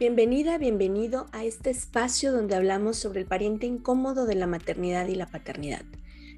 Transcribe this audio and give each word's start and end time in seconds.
Bienvenida, 0.00 0.56
bienvenido 0.56 1.26
a 1.30 1.44
este 1.44 1.68
espacio 1.68 2.32
donde 2.32 2.54
hablamos 2.54 2.96
sobre 2.96 3.20
el 3.20 3.26
pariente 3.26 3.66
incómodo 3.66 4.24
de 4.24 4.34
la 4.34 4.46
maternidad 4.46 5.08
y 5.08 5.14
la 5.14 5.26
paternidad. 5.26 5.84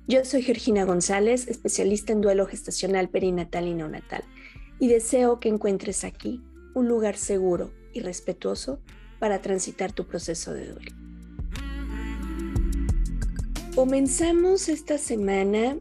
Yo 0.08 0.24
soy 0.24 0.42
Georgina 0.42 0.84
González, 0.84 1.46
especialista 1.46 2.12
en 2.12 2.22
duelo 2.22 2.44
gestacional 2.46 3.08
perinatal 3.08 3.68
y 3.68 3.74
neonatal, 3.74 4.24
y 4.80 4.88
deseo 4.88 5.38
que 5.38 5.48
encuentres 5.48 6.02
aquí 6.02 6.42
un 6.74 6.88
lugar 6.88 7.16
seguro 7.16 7.70
y 7.92 8.00
respetuoso 8.00 8.80
para 9.20 9.40
transitar 9.40 9.92
tu 9.92 10.08
proceso 10.08 10.52
de 10.52 10.66
duelo. 10.66 10.90
Comenzamos 13.76 14.68
esta 14.68 14.98
semana 14.98 15.78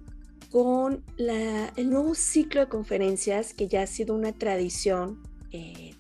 con 0.52 1.04
el 1.18 1.90
nuevo 1.90 2.14
ciclo 2.14 2.62
de 2.62 2.68
conferencias 2.68 3.56
que 3.56 3.68
ya 3.68 3.82
ha 3.82 3.88
sido 3.88 4.14
una 4.14 4.34
tradición 4.34 5.24
eh, 5.52 5.91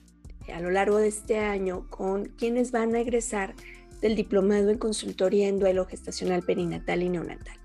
a 0.51 0.59
lo 0.59 0.71
largo 0.71 0.97
de 0.97 1.07
este 1.07 1.39
año 1.39 1.87
con 1.89 2.25
quienes 2.25 2.71
van 2.71 2.95
a 2.95 2.99
egresar 2.99 3.55
del 4.01 4.15
diplomado 4.15 4.69
en 4.69 4.77
consultoría 4.77 5.47
en 5.47 5.59
duelo 5.59 5.85
gestacional 5.85 6.43
perinatal 6.43 7.03
y 7.03 7.09
neonatal. 7.09 7.57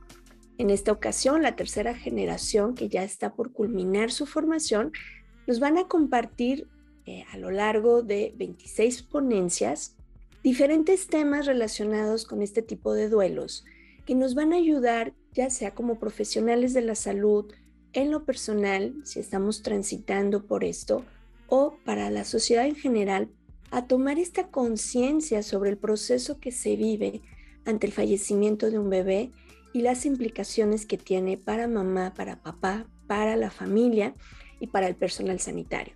En 0.58 0.70
esta 0.70 0.92
ocasión, 0.92 1.42
la 1.42 1.56
tercera 1.56 1.94
generación 1.94 2.74
que 2.74 2.88
ya 2.88 3.02
está 3.02 3.34
por 3.34 3.52
culminar 3.52 4.10
su 4.10 4.26
formación, 4.26 4.92
nos 5.46 5.60
van 5.60 5.78
a 5.78 5.88
compartir 5.88 6.68
eh, 7.04 7.24
a 7.32 7.38
lo 7.38 7.50
largo 7.50 8.02
de 8.02 8.34
26 8.36 9.02
ponencias 9.02 9.96
diferentes 10.42 11.06
temas 11.06 11.46
relacionados 11.46 12.24
con 12.24 12.42
este 12.42 12.62
tipo 12.62 12.94
de 12.94 13.08
duelos 13.08 13.64
que 14.06 14.14
nos 14.14 14.34
van 14.34 14.52
a 14.52 14.56
ayudar 14.56 15.12
ya 15.36 15.50
sea 15.50 15.74
como 15.74 15.98
profesionales 15.98 16.72
de 16.72 16.80
la 16.80 16.94
salud, 16.94 17.52
en 17.92 18.10
lo 18.10 18.24
personal, 18.24 18.94
si 19.04 19.20
estamos 19.20 19.62
transitando 19.62 20.46
por 20.46 20.64
esto, 20.64 21.04
o 21.48 21.76
para 21.84 22.10
la 22.10 22.24
sociedad 22.24 22.66
en 22.66 22.76
general 22.76 23.28
a 23.70 23.86
tomar 23.86 24.18
esta 24.18 24.48
conciencia 24.48 25.42
sobre 25.42 25.70
el 25.70 25.76
proceso 25.76 26.38
que 26.38 26.52
se 26.52 26.76
vive 26.76 27.22
ante 27.64 27.86
el 27.86 27.92
fallecimiento 27.92 28.70
de 28.70 28.78
un 28.78 28.90
bebé 28.90 29.32
y 29.72 29.82
las 29.82 30.06
implicaciones 30.06 30.86
que 30.86 30.96
tiene 30.96 31.36
para 31.36 31.66
mamá, 31.68 32.14
para 32.14 32.42
papá, 32.42 32.86
para 33.06 33.36
la 33.36 33.50
familia 33.50 34.14
y 34.60 34.68
para 34.68 34.88
el 34.88 34.94
personal 34.94 35.40
sanitario. 35.40 35.94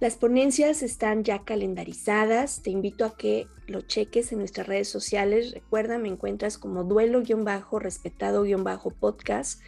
Las 0.00 0.16
ponencias 0.16 0.82
están 0.82 1.24
ya 1.24 1.44
calendarizadas, 1.44 2.62
te 2.62 2.70
invito 2.70 3.04
a 3.04 3.16
que 3.16 3.48
lo 3.66 3.80
cheques 3.80 4.30
en 4.30 4.38
nuestras 4.38 4.68
redes 4.68 4.88
sociales. 4.88 5.50
Recuerda, 5.52 5.98
me 5.98 6.08
encuentras 6.08 6.56
como 6.56 6.84
duelo-respetado-podcast 6.84 9.60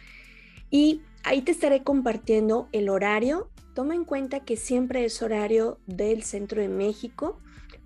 y 0.69 1.01
ahí 1.23 1.41
te 1.41 1.51
estaré 1.51 1.83
compartiendo 1.83 2.69
el 2.71 2.87
horario 2.87 3.49
Toma 3.73 3.95
en 3.95 4.03
cuenta 4.03 4.41
que 4.41 4.57
siempre 4.57 5.05
es 5.05 5.21
horario 5.21 5.79
del 5.87 6.23
centro 6.23 6.61
de 6.61 6.67
México 6.67 7.39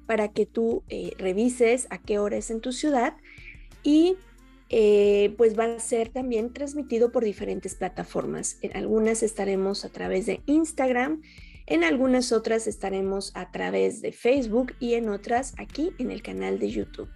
para 0.06 0.30
que 0.30 0.46
tú 0.46 0.84
eh, 0.90 1.12
revises 1.18 1.88
a 1.90 2.00
qué 2.00 2.20
hora 2.20 2.38
es 2.38 2.50
en 2.50 2.62
tu 2.62 2.72
ciudad 2.72 3.16
y 3.84 4.16
eh, 4.70 5.34
pues 5.38 5.58
va 5.58 5.66
a 5.66 5.80
ser 5.80 6.10
también 6.10 6.54
transmitido 6.54 7.12
por 7.12 7.24
diferentes 7.24 7.76
plataformas. 7.76 8.58
En 8.62 8.76
algunas 8.76 9.22
estaremos 9.22 9.86
a 9.86 9.90
través 9.90 10.26
de 10.26 10.42
Instagram, 10.48 11.22
en 11.68 11.84
algunas 11.84 12.32
otras 12.32 12.68
estaremos 12.68 13.32
a 13.36 13.52
través 13.52 14.02
de 14.02 14.12
Facebook 14.12 14.74
y 14.80 14.96
en 14.96 15.10
otras 15.10 15.54
aquí 15.58 15.92
en 16.00 16.12
el 16.12 16.22
canal 16.22 16.60
de 16.60 16.70
YouTube. 16.70 17.10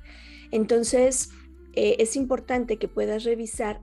Entonces, 0.51 1.29
eh, 1.73 1.97
es 1.99 2.15
importante 2.15 2.77
que 2.77 2.87
puedas 2.87 3.23
revisar 3.23 3.81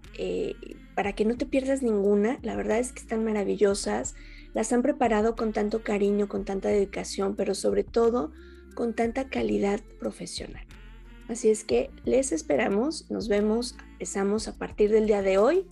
para 0.96 1.12
que 1.12 1.24
no 1.24 1.36
te 1.36 1.46
pierdas 1.46 1.82
ninguna. 1.82 2.38
La 2.42 2.56
verdad 2.56 2.78
es 2.78 2.92
que 2.92 3.00
están 3.00 3.24
maravillosas 3.24 4.14
las 4.56 4.72
han 4.72 4.80
preparado 4.80 5.36
con 5.36 5.52
tanto 5.52 5.82
cariño, 5.82 6.30
con 6.30 6.46
tanta 6.46 6.70
dedicación, 6.70 7.36
pero 7.36 7.54
sobre 7.54 7.84
todo 7.84 8.32
con 8.74 8.94
tanta 8.94 9.28
calidad 9.28 9.82
profesional. 10.00 10.64
Así 11.28 11.50
es 11.50 11.62
que 11.62 11.90
les 12.06 12.32
esperamos, 12.32 13.10
nos 13.10 13.28
vemos, 13.28 13.76
empezamos 13.92 14.48
a 14.48 14.56
partir 14.56 14.90
del 14.90 15.08
día 15.08 15.20
de 15.20 15.36
hoy 15.36 15.66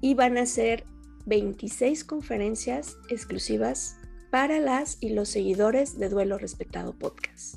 y 0.00 0.14
van 0.14 0.38
a 0.38 0.46
ser 0.46 0.84
26 1.26 2.04
conferencias 2.04 2.96
exclusivas 3.08 3.96
para 4.30 4.60
las 4.60 4.98
y 5.00 5.08
los 5.08 5.28
seguidores 5.28 5.98
de 5.98 6.08
Duelo 6.08 6.38
Respetado 6.38 6.96
Podcast. 6.96 7.56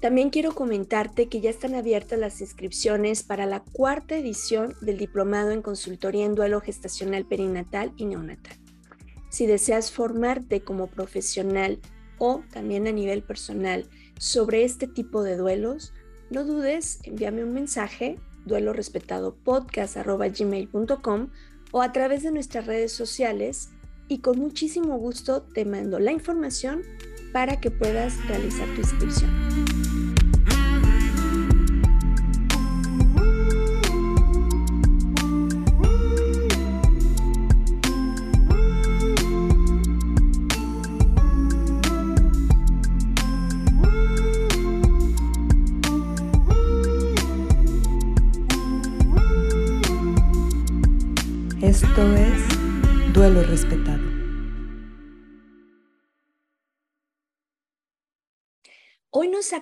También 0.00 0.30
quiero 0.30 0.54
comentarte 0.54 1.26
que 1.26 1.40
ya 1.40 1.50
están 1.50 1.74
abiertas 1.74 2.20
las 2.20 2.40
inscripciones 2.40 3.24
para 3.24 3.46
la 3.46 3.64
cuarta 3.64 4.14
edición 4.14 4.76
del 4.80 4.96
Diplomado 4.96 5.50
en 5.50 5.60
Consultoría 5.60 6.24
en 6.24 6.36
Duelo 6.36 6.60
Gestacional 6.60 7.26
Perinatal 7.26 7.92
y 7.96 8.04
Neonatal. 8.04 8.61
Si 9.32 9.46
deseas 9.46 9.90
formarte 9.90 10.60
como 10.60 10.88
profesional 10.88 11.78
o 12.18 12.42
también 12.52 12.86
a 12.86 12.92
nivel 12.92 13.22
personal 13.22 13.86
sobre 14.18 14.62
este 14.62 14.86
tipo 14.86 15.22
de 15.22 15.38
duelos, 15.38 15.94
no 16.28 16.44
dudes, 16.44 16.98
envíame 17.04 17.42
un 17.42 17.54
mensaje, 17.54 18.18
duelo 18.44 18.74
respetado 18.74 19.34
o 21.70 21.80
a 21.80 21.92
través 21.92 22.22
de 22.22 22.30
nuestras 22.30 22.66
redes 22.66 22.92
sociales 22.92 23.70
y 24.06 24.18
con 24.18 24.38
muchísimo 24.38 24.98
gusto 24.98 25.40
te 25.54 25.64
mando 25.64 25.98
la 25.98 26.12
información 26.12 26.82
para 27.32 27.58
que 27.58 27.70
puedas 27.70 28.22
realizar 28.28 28.68
tu 28.74 28.82
inscripción. 28.82 29.71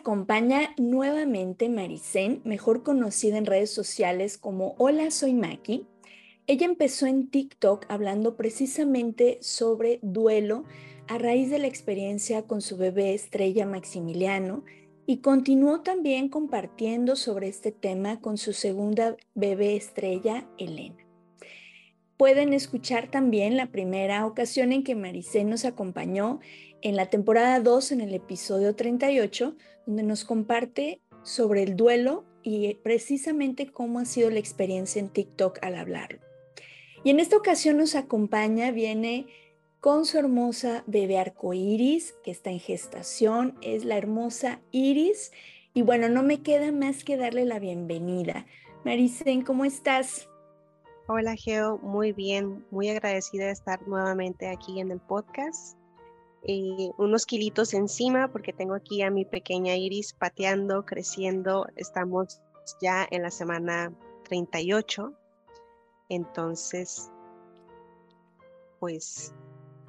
Acompaña 0.00 0.74
nuevamente 0.78 1.68
Maricén, 1.68 2.40
mejor 2.44 2.82
conocida 2.82 3.36
en 3.36 3.44
redes 3.44 3.70
sociales 3.70 4.38
como 4.38 4.74
Hola, 4.78 5.10
soy 5.10 5.34
Maki. 5.34 5.86
Ella 6.46 6.64
empezó 6.64 7.06
en 7.06 7.28
TikTok 7.28 7.84
hablando 7.90 8.34
precisamente 8.34 9.36
sobre 9.42 9.98
duelo 10.00 10.64
a 11.06 11.18
raíz 11.18 11.50
de 11.50 11.58
la 11.58 11.66
experiencia 11.66 12.46
con 12.46 12.62
su 12.62 12.78
bebé 12.78 13.12
estrella 13.12 13.66
Maximiliano 13.66 14.64
y 15.04 15.18
continuó 15.18 15.82
también 15.82 16.30
compartiendo 16.30 17.14
sobre 17.14 17.48
este 17.48 17.70
tema 17.70 18.22
con 18.22 18.38
su 18.38 18.54
segunda 18.54 19.16
bebé 19.34 19.76
estrella, 19.76 20.48
Elena. 20.56 21.04
Pueden 22.16 22.54
escuchar 22.54 23.10
también 23.10 23.58
la 23.58 23.66
primera 23.66 24.24
ocasión 24.24 24.72
en 24.72 24.82
que 24.82 24.94
Maricé 24.94 25.44
nos 25.44 25.66
acompañó 25.66 26.40
en 26.82 26.96
la 26.96 27.10
temporada 27.10 27.60
2, 27.60 27.92
en 27.92 28.00
el 28.00 28.14
episodio 28.14 28.74
38, 28.74 29.56
donde 29.86 30.02
nos 30.02 30.24
comparte 30.24 31.00
sobre 31.22 31.62
el 31.62 31.76
duelo 31.76 32.24
y 32.42 32.74
precisamente 32.74 33.70
cómo 33.70 33.98
ha 33.98 34.04
sido 34.04 34.30
la 34.30 34.38
experiencia 34.38 35.00
en 35.00 35.08
TikTok 35.08 35.58
al 35.62 35.76
hablarlo. 35.76 36.20
Y 37.04 37.10
en 37.10 37.20
esta 37.20 37.36
ocasión 37.36 37.76
nos 37.76 37.94
acompaña, 37.94 38.70
viene 38.70 39.26
con 39.80 40.04
su 40.04 40.18
hermosa 40.18 40.84
bebé 40.86 41.18
arcoíris, 41.18 42.14
que 42.22 42.30
está 42.30 42.50
en 42.50 42.60
gestación, 42.60 43.58
es 43.62 43.84
la 43.84 43.96
hermosa 43.96 44.60
Iris. 44.70 45.32
Y 45.72 45.82
bueno, 45.82 46.08
no 46.08 46.22
me 46.22 46.42
queda 46.42 46.72
más 46.72 47.04
que 47.04 47.16
darle 47.16 47.46
la 47.46 47.58
bienvenida. 47.58 48.46
Maricén, 48.84 49.42
¿cómo 49.42 49.64
estás? 49.64 50.28
Hola 51.06 51.34
Geo, 51.34 51.78
muy 51.78 52.12
bien, 52.12 52.64
muy 52.70 52.88
agradecida 52.88 53.46
de 53.46 53.52
estar 53.52 53.86
nuevamente 53.88 54.48
aquí 54.48 54.80
en 54.80 54.90
el 54.90 55.00
podcast. 55.00 55.79
Y 56.42 56.90
unos 56.96 57.26
kilitos 57.26 57.74
encima 57.74 58.28
porque 58.32 58.52
tengo 58.52 58.74
aquí 58.74 59.02
a 59.02 59.10
mi 59.10 59.24
pequeña 59.24 59.76
Iris 59.76 60.14
pateando, 60.14 60.86
creciendo. 60.86 61.66
Estamos 61.76 62.40
ya 62.80 63.06
en 63.10 63.22
la 63.22 63.30
semana 63.30 63.92
38. 64.24 65.12
Entonces, 66.08 67.10
pues 68.78 69.34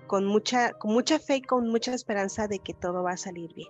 con 0.07 0.25
mucha, 0.25 0.73
con 0.73 0.91
mucha 0.91 1.19
fe 1.19 1.37
y 1.37 1.41
con 1.41 1.69
mucha 1.69 1.93
esperanza 1.93 2.47
de 2.47 2.59
que 2.59 2.73
todo 2.73 3.01
va 3.01 3.11
a 3.11 3.17
salir 3.17 3.53
bien. 3.53 3.69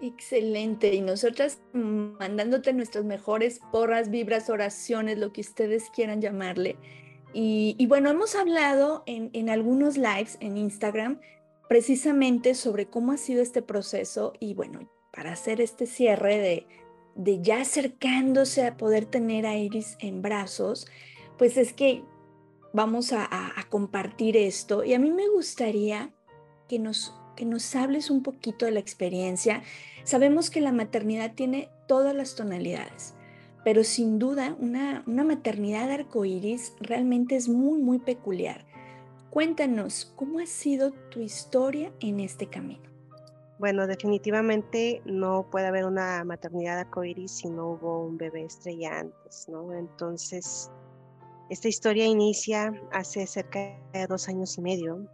Excelente. 0.00 0.94
Y 0.94 1.00
nosotras 1.00 1.60
mandándote 1.72 2.72
nuestras 2.72 3.04
mejores 3.04 3.60
porras, 3.72 4.10
vibras, 4.10 4.48
oraciones, 4.48 5.18
lo 5.18 5.32
que 5.32 5.40
ustedes 5.40 5.90
quieran 5.90 6.20
llamarle. 6.20 6.76
Y, 7.34 7.86
bueno, 7.86 8.10
hemos 8.10 8.34
hablado 8.34 9.02
en, 9.06 9.50
algunos 9.50 9.98
lives 9.98 10.38
en 10.40 10.56
Instagram 10.56 11.20
precisamente 11.68 12.54
sobre 12.54 12.86
cómo 12.86 13.12
ha 13.12 13.16
sido 13.16 13.42
este 13.42 13.62
proceso 13.62 14.32
y 14.40 14.54
bueno, 14.54 14.90
para 15.12 15.32
hacer 15.32 15.60
este 15.60 15.86
cierre 15.86 16.38
de, 16.38 16.66
de 17.14 17.42
ya 17.42 17.60
acercándose 17.60 18.66
a 18.66 18.76
poder 18.76 19.04
tener 19.04 19.46
a 19.46 19.56
Iris 19.56 19.96
en 20.00 20.22
brazos, 20.22 20.86
pues 21.36 21.56
es 21.56 21.72
que 21.72 22.02
vamos 22.72 23.12
a 23.12 23.28
compartir 23.70 24.36
esto. 24.36 24.84
Y 24.84 24.94
a 24.94 24.98
mí 24.98 25.10
me 25.10 25.28
gustaría 25.28 26.12
que 26.68 26.78
nos, 26.78 27.14
que 27.34 27.44
nos 27.44 27.74
hables 27.74 28.10
un 28.10 28.22
poquito 28.22 28.66
de 28.66 28.72
la 28.72 28.80
experiencia. 28.80 29.62
Sabemos 30.04 30.50
que 30.50 30.60
la 30.60 30.72
maternidad 30.72 31.34
tiene 31.34 31.70
todas 31.86 32.14
las 32.14 32.34
tonalidades, 32.34 33.14
pero 33.64 33.84
sin 33.84 34.18
duda 34.18 34.56
una, 34.60 35.02
una 35.06 35.24
maternidad 35.24 35.90
arcoíris 35.90 36.74
realmente 36.80 37.36
es 37.36 37.48
muy, 37.48 37.80
muy 37.80 37.98
peculiar. 37.98 38.66
Cuéntanos, 39.30 40.10
¿cómo 40.16 40.38
ha 40.38 40.46
sido 40.46 40.90
tu 41.10 41.20
historia 41.20 41.92
en 42.00 42.18
este 42.20 42.48
camino? 42.48 42.88
Bueno, 43.58 43.86
definitivamente 43.86 45.02
no 45.04 45.50
puede 45.50 45.66
haber 45.66 45.84
una 45.84 46.24
maternidad 46.24 46.78
arcoíris 46.78 47.32
si 47.32 47.50
no 47.50 47.72
hubo 47.72 48.06
un 48.06 48.16
bebé 48.16 48.44
estrella 48.44 49.00
antes, 49.00 49.46
¿no? 49.48 49.74
Entonces, 49.74 50.70
esta 51.50 51.68
historia 51.68 52.06
inicia 52.06 52.72
hace 52.90 53.26
cerca 53.26 53.78
de 53.92 54.06
dos 54.06 54.28
años 54.28 54.56
y 54.56 54.62
medio. 54.62 55.06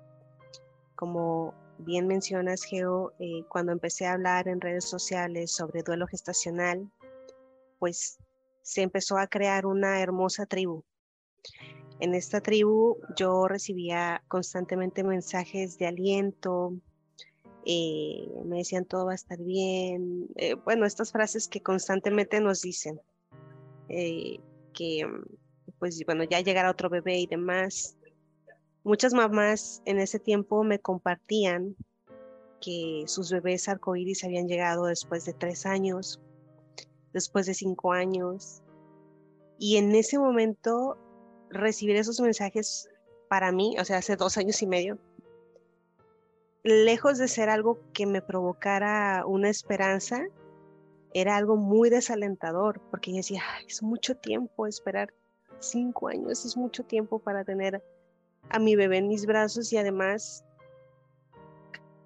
Como 0.95 1.53
bien 1.79 2.07
mencionas, 2.07 2.63
Geo, 2.63 3.13
eh, 3.19 3.45
cuando 3.49 3.73
empecé 3.73 4.07
a 4.07 4.13
hablar 4.13 4.47
en 4.47 4.61
redes 4.61 4.85
sociales 4.85 5.51
sobre 5.51 5.83
duelo 5.83 6.07
gestacional, 6.07 6.89
pues 7.81 8.19
se 8.63 8.83
empezó 8.83 9.19
a 9.19 9.27
crear 9.27 9.67
una 9.67 10.01
hermosa 10.01 10.47
tribu 10.47 10.85
en 12.01 12.15
esta 12.15 12.41
tribu 12.41 12.99
yo 13.17 13.47
recibía 13.49 14.23
constantemente 14.29 15.05
mensajes 15.05 15.79
de 15.79 15.87
aliento, 15.87 16.75
eh, 17.65 18.29
me 18.45 18.59
decían 18.59 18.85
todo 18.85 19.07
va 19.07 19.13
a 19.13 19.15
estar 19.15 19.39
bien, 19.39 20.29
eh, 20.37 20.55
bueno, 20.55 20.85
estas 20.85 21.13
frases 21.13 21.49
que 21.49 21.63
constantemente 21.63 22.41
nos 22.41 22.61
dicen, 22.61 23.01
eh, 23.89 24.39
que 24.73 25.07
pues 25.79 26.03
bueno, 26.07 26.25
ya 26.25 26.41
llegará 26.41 26.71
otro 26.71 26.89
bebé 26.89 27.21
y 27.21 27.27
demás. 27.27 27.97
Muchas 28.85 29.15
mamás 29.15 29.83
en 29.87 29.99
ese 29.99 30.19
tiempo 30.19 30.63
me 30.63 30.79
compartían 30.79 31.77
que 32.61 33.05
sus 33.07 33.31
bebés 33.31 33.69
arcoíris 33.69 34.25
habían 34.25 34.49
llegado 34.49 34.87
después 34.87 35.25
de 35.25 35.33
tres 35.33 35.67
años, 35.67 36.21
después 37.13 37.47
de 37.47 37.55
cinco 37.55 37.93
años. 37.93 38.63
Y 39.59 39.77
en 39.77 39.95
ese 39.95 40.19
momento 40.19 40.99
recibir 41.55 41.97
esos 41.97 42.21
mensajes 42.21 42.89
para 43.29 43.53
mí, 43.53 43.77
o 43.79 43.85
sea, 43.85 43.99
hace 43.99 44.17
dos 44.17 44.37
años 44.37 44.61
y 44.63 44.67
medio, 44.67 44.99
lejos 46.63 47.19
de 47.19 47.29
ser 47.29 47.49
algo 47.49 47.79
que 47.93 48.07
me 48.07 48.23
provocara 48.23 49.25
una 49.27 49.49
esperanza, 49.49 50.27
era 51.13 51.37
algo 51.37 51.57
muy 51.57 51.91
desalentador, 51.91 52.81
porque 52.91 53.13
yo 53.13 53.19
decía, 53.19 53.43
es 53.67 53.83
mucho 53.83 54.17
tiempo 54.17 54.67
esperar 54.67 55.15
cinco 55.61 56.09
años, 56.09 56.45
es 56.45 56.57
mucho 56.57 56.85
tiempo 56.85 57.19
para 57.19 57.45
tener 57.45 57.83
a 58.51 58.59
mi 58.59 58.77
bebé 58.77 58.99
en 58.99 59.09
mis 59.09 59.27
brazos 59.27 59.73
y 59.73 59.77
además 59.77 60.45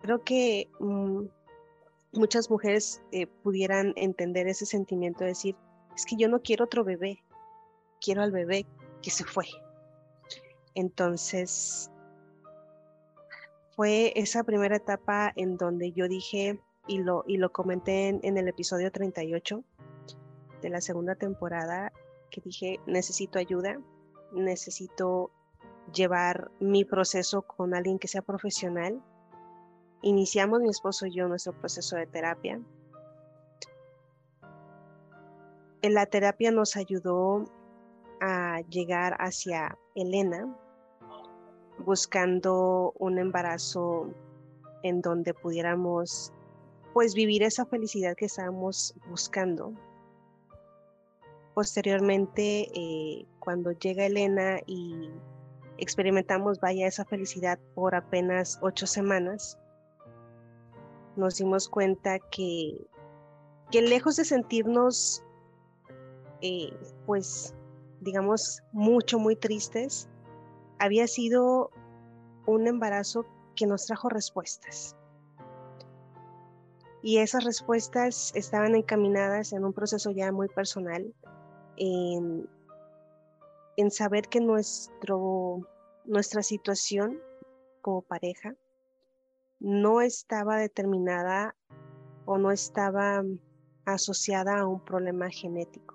creo 0.02 0.22
que 0.22 0.68
mm, 0.78 1.24
muchas 2.12 2.50
mujeres 2.50 3.02
eh, 3.12 3.26
pudieran 3.26 3.92
entender 3.96 4.46
ese 4.46 4.66
sentimiento 4.66 5.20
de 5.20 5.30
decir, 5.30 5.56
es 5.96 6.04
que 6.04 6.16
yo 6.16 6.28
no 6.28 6.42
quiero 6.42 6.64
otro 6.64 6.84
bebé, 6.84 7.24
quiero 8.00 8.22
al 8.22 8.30
bebé 8.30 8.66
que 9.02 9.10
se 9.10 9.24
fue. 9.24 9.46
Entonces, 10.74 11.90
fue 13.74 14.12
esa 14.16 14.44
primera 14.44 14.76
etapa 14.76 15.32
en 15.36 15.56
donde 15.56 15.92
yo 15.92 16.08
dije, 16.08 16.60
y 16.88 16.98
lo, 16.98 17.22
y 17.26 17.36
lo 17.36 17.52
comenté 17.52 18.08
en, 18.08 18.36
el 18.36 18.48
episodio 18.48 18.90
38 18.90 19.62
de 20.62 20.68
la 20.70 20.80
segunda 20.80 21.14
temporada, 21.14 21.92
que 22.30 22.40
dije, 22.40 22.80
necesito 22.86 23.38
ayuda, 23.38 23.78
necesito 24.32 25.30
llevar 25.92 26.50
mi 26.58 26.84
proceso 26.84 27.42
con 27.42 27.74
alguien 27.74 27.98
que 27.98 28.08
sea 28.08 28.22
profesional. 28.22 29.02
Iniciamos 30.02 30.60
mi 30.60 30.70
esposo 30.70 31.06
y 31.06 31.14
yo 31.14 31.28
nuestro 31.28 31.52
proceso 31.52 31.96
de 31.96 32.06
terapia. 32.06 32.60
En 35.82 35.94
la 35.94 36.06
terapia 36.06 36.50
nos 36.50 36.76
ayudó 36.76 37.44
llegar 38.62 39.16
hacia 39.19 39.78
Elena 39.94 40.56
buscando 41.84 42.93
un 42.99 43.19
embarazo 43.19 44.12
en 44.82 45.00
donde 45.00 45.34
pudiéramos 45.34 46.32
pues 46.93 47.14
vivir 47.14 47.43
esa 47.43 47.66
felicidad 47.66 48.16
que 48.16 48.26
estábamos 48.26 48.94
buscando. 49.08 49.72
Posteriormente, 51.55 52.69
eh, 52.75 53.26
cuando 53.40 53.72
llega 53.72 54.06
Elena 54.06 54.60
y 54.66 55.10
experimentamos, 55.76 56.60
vaya, 56.60 56.87
esa 56.87 57.05
felicidad 57.05 57.58
por 57.75 57.94
apenas 57.94 58.58
ocho 58.62 58.87
semanas, 58.87 59.58
nos 61.16 61.37
dimos 61.37 61.69
cuenta 61.69 62.19
que, 62.31 62.87
que 63.70 63.82
lejos 63.82 64.16
de 64.16 64.25
sentirnos, 64.25 65.25
eh, 66.43 66.72
pues, 67.06 67.55
digamos, 68.00 68.62
mucho, 68.72 69.18
muy 69.18 69.36
tristes, 69.36 70.08
había 70.78 71.06
sido 71.06 71.70
un 72.46 72.66
embarazo 72.66 73.24
que 73.54 73.66
nos 73.66 73.86
trajo 73.86 74.08
respuestas. 74.08 74.96
Y 77.02 77.18
esas 77.18 77.44
respuestas 77.44 78.32
estaban 78.34 78.74
encaminadas 78.74 79.52
en 79.52 79.64
un 79.64 79.72
proceso 79.72 80.10
ya 80.10 80.32
muy 80.32 80.48
personal, 80.48 81.14
en, 81.76 82.48
en 83.76 83.90
saber 83.90 84.28
que 84.28 84.40
nuestro, 84.40 85.60
nuestra 86.04 86.42
situación 86.42 87.20
como 87.80 88.02
pareja 88.02 88.54
no 89.60 90.00
estaba 90.00 90.56
determinada 90.56 91.54
o 92.26 92.38
no 92.38 92.50
estaba 92.50 93.22
asociada 93.84 94.58
a 94.58 94.66
un 94.66 94.84
problema 94.84 95.30
genético 95.30 95.88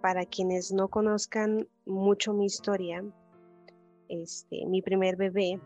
para 0.00 0.24
quienes 0.24 0.72
no 0.72 0.88
conozcan 0.88 1.68
mucho 1.86 2.32
mi 2.32 2.46
historia, 2.46 3.04
este, 4.08 4.64
mi 4.66 4.82
primer 4.82 5.16
bebé, 5.16 5.60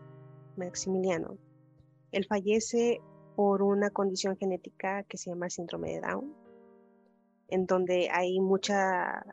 Maximiliano, 0.57 1.37
él 2.11 2.25
fallece 2.25 3.01
por 3.35 3.63
una 3.63 3.89
condición 3.89 4.37
genética 4.37 5.03
que 5.03 5.17
se 5.17 5.29
llama 5.29 5.49
síndrome 5.49 5.93
de 5.93 6.01
Down, 6.01 6.35
en 7.49 7.65
donde 7.65 8.09
hay 8.11 8.39
mucha, 8.39 9.25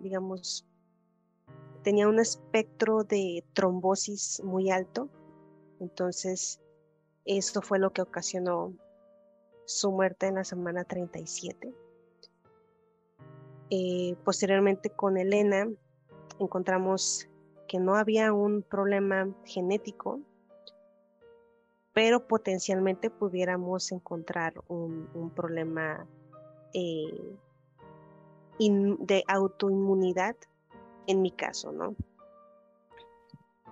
digamos, 0.00 0.66
tenía 1.82 2.08
un 2.08 2.18
espectro 2.18 3.04
de 3.04 3.44
trombosis 3.52 4.42
muy 4.44 4.70
alto, 4.70 5.08
entonces 5.80 6.60
esto 7.24 7.62
fue 7.62 7.78
lo 7.78 7.92
que 7.92 8.02
ocasionó 8.02 8.74
su 9.66 9.90
muerte 9.92 10.26
en 10.26 10.34
la 10.34 10.44
semana 10.44 10.84
37 10.84 11.83
eh, 13.70 14.16
posteriormente 14.24 14.90
con 14.90 15.16
Elena 15.16 15.68
encontramos 16.38 17.28
que 17.68 17.78
no 17.78 17.96
había 17.96 18.32
un 18.32 18.62
problema 18.62 19.28
genético, 19.44 20.20
pero 21.92 22.26
potencialmente 22.26 23.08
pudiéramos 23.08 23.92
encontrar 23.92 24.54
un, 24.68 25.08
problema 25.34 26.06
eh, 26.72 27.36
de 28.58 29.24
autoinmunidad 29.28 30.36
en 31.06 31.22
mi 31.22 31.30
caso, 31.30 31.72
¿no? 31.72 31.94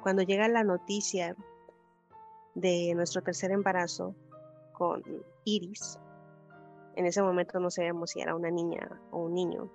Cuando 0.02 0.22
llega 0.22 0.48
la 0.48 0.64
noticia 0.64 1.36
de 2.54 2.92
nuestro 2.94 3.22
tercer 3.22 3.50
embarazo 3.50 4.14
con 4.72 5.02
Iris, 5.44 5.98
en 6.96 7.06
ese 7.06 7.22
momento 7.22 7.58
no 7.60 7.70
sabíamos 7.70 8.10
si 8.10 8.20
era 8.20 8.34
una 8.34 8.50
niña 8.50 9.00
o 9.10 9.24
un 9.24 9.34
niño, 9.34 9.70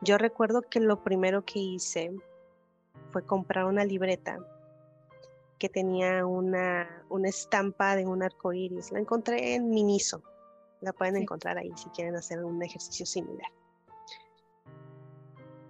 yo 0.00 0.18
recuerdo 0.18 0.62
que 0.62 0.80
lo 0.80 1.02
primero 1.02 1.44
que 1.44 1.58
hice 1.58 2.14
fue 3.12 3.24
comprar 3.24 3.64
una 3.64 3.84
libreta 3.84 4.38
que 5.58 5.68
tenía 5.68 6.24
una, 6.24 7.04
una 7.08 7.28
estampa 7.28 7.96
de 7.96 8.06
un 8.06 8.22
arco 8.22 8.52
iris. 8.52 8.92
La 8.92 9.00
encontré 9.00 9.54
en 9.54 9.70
Miniso. 9.70 10.22
La 10.80 10.92
pueden 10.92 11.16
encontrar 11.16 11.58
ahí 11.58 11.72
si 11.76 11.88
quieren 11.90 12.14
hacer 12.14 12.44
un 12.44 12.62
ejercicio 12.62 13.04
similar. 13.04 13.50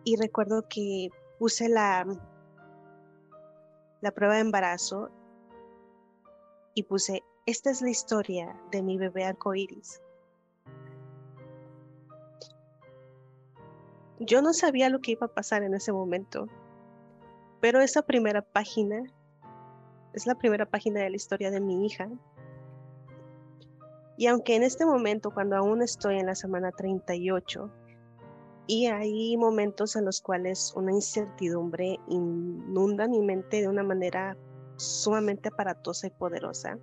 Y 0.04 0.16
recuerdo 0.16 0.68
que 0.68 1.08
puse 1.38 1.68
la, 1.68 2.06
la 4.02 4.11
prueba 4.11 4.35
de 4.35 4.40
embarazo 4.40 5.11
y 6.75 6.82
puse, 6.82 7.23
esta 7.47 7.70
es 7.70 7.80
la 7.80 7.90
historia 7.90 8.61
de 8.70 8.82
mi 8.82 8.99
bebé 8.99 9.25
arcoíris. 9.25 10.02
Yo 14.20 14.42
no 14.42 14.52
sabía 14.52 14.88
lo 14.88 15.00
que 15.00 15.12
iba 15.12 15.26
a 15.26 15.32
pasar 15.32 15.62
en 15.62 15.75
ese 15.75 15.92
momento, 15.92 16.46
pero 17.60 17.80
esa 17.80 18.02
primera 18.02 18.42
página 18.42 19.04
es 20.12 20.26
la 20.26 20.34
primera 20.34 20.66
página 20.66 21.00
de 21.00 21.10
la 21.10 21.16
historia 21.16 21.50
de 21.50 21.60
mi 21.60 21.87
hija. 21.87 22.08
Y 24.16 24.26
aunque 24.26 24.56
en 24.56 24.64
este 24.64 24.84
momento, 24.84 25.30
cuando 25.30 25.56
aún 25.56 25.82
estoy 25.82 26.18
en 26.18 26.26
la 26.26 26.34
semana 26.34 26.72
38, 26.72 27.70
y 28.66 28.87
hay 28.87 29.37
momentos 29.37 29.96
en 29.96 30.04
los 30.04 30.20
cuales 30.20 30.72
una 30.76 30.92
incertidumbre 30.92 31.98
inunda 32.08 33.08
mi 33.08 33.22
mente 33.22 33.62
de 33.62 33.68
una 33.68 33.82
manera 33.82 34.37
sumamente 34.76 35.48
aparatosa 35.48 36.08
y 36.08 36.10
poderosa. 36.10 36.78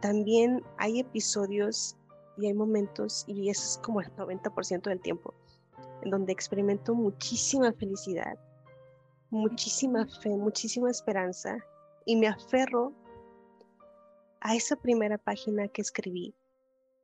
También 0.00 0.62
hay 0.76 1.00
episodios 1.00 1.96
y 2.40 2.46
hay 2.46 2.54
momentos, 2.54 3.24
y 3.26 3.50
eso 3.50 3.62
es 3.62 3.78
como 3.84 4.00
el 4.00 4.08
90% 4.16 4.82
del 4.82 5.00
tiempo, 5.00 5.34
en 6.02 6.10
donde 6.10 6.32
experimento 6.32 6.94
muchísima 6.94 7.72
felicidad, 7.72 8.38
muchísima 9.30 10.06
fe, 10.06 10.30
muchísima 10.30 10.90
esperanza, 10.90 11.58
y 12.06 12.16
me 12.16 12.28
aferro 12.28 12.92
a 14.40 14.54
esa 14.54 14.76
primera 14.76 15.18
página 15.18 15.68
que 15.68 15.82
escribí 15.82 16.34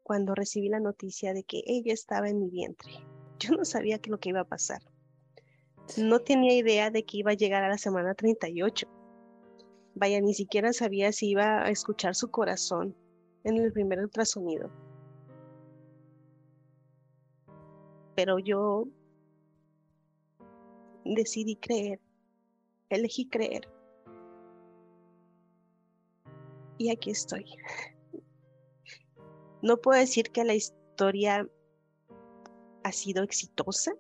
cuando 0.03 0.35
recibí 0.35 0.69
la 0.69 0.81
noticia 0.81 1.35
de 1.35 1.43
que 1.43 1.63
ella 1.67 1.93
estaba 1.93 2.29
en 2.29 2.41
mi 2.41 2.49
vientre. 2.49 2.93
Yo 3.39 3.51
no 3.51 3.65
sabía 3.65 3.99
qué 3.99 4.11
lo 4.11 4.19
que 4.19 4.31
iba 4.31 4.41
a 4.41 4.49
pasar. 4.49 4.81
No 5.99 6.21
tenía 6.21 6.55
idea 6.55 6.91
de 6.91 7.05
que 7.05 7.19
iba 7.19 7.33
a 7.33 7.35
llegar 7.35 7.63
a 7.63 7.69
la 7.69 7.79
semana 7.79 8.15
38. 8.15 8.89
Vaya, 9.95 10.21
ni 10.21 10.35
siquiera 10.35 10.73
sabía 10.73 11.13
si 11.13 11.31
iba 11.31 11.63
a 11.63 11.71
escuchar 11.71 12.15
su 12.15 12.31
corazón 12.31 12.97
en 13.45 13.57
el 13.59 13.73
primer 13.73 14.01
ultrasonido. 14.01 14.71
Pero 18.17 18.39
yo 18.39 18.89
decidí 21.05 21.57
creer, 21.57 22.01
elegí 22.89 23.29
creer. 23.29 23.69
Y 26.79 26.91
aquí 26.91 27.11
estoy. 27.11 27.45
No 29.63 29.77
puedo 29.79 29.99
decir 29.99 30.31
que 30.31 30.45
la 30.45 30.55
historia 30.55 31.49
ha 32.83 32.93
sido 32.93 33.23
exitosa 33.23 33.93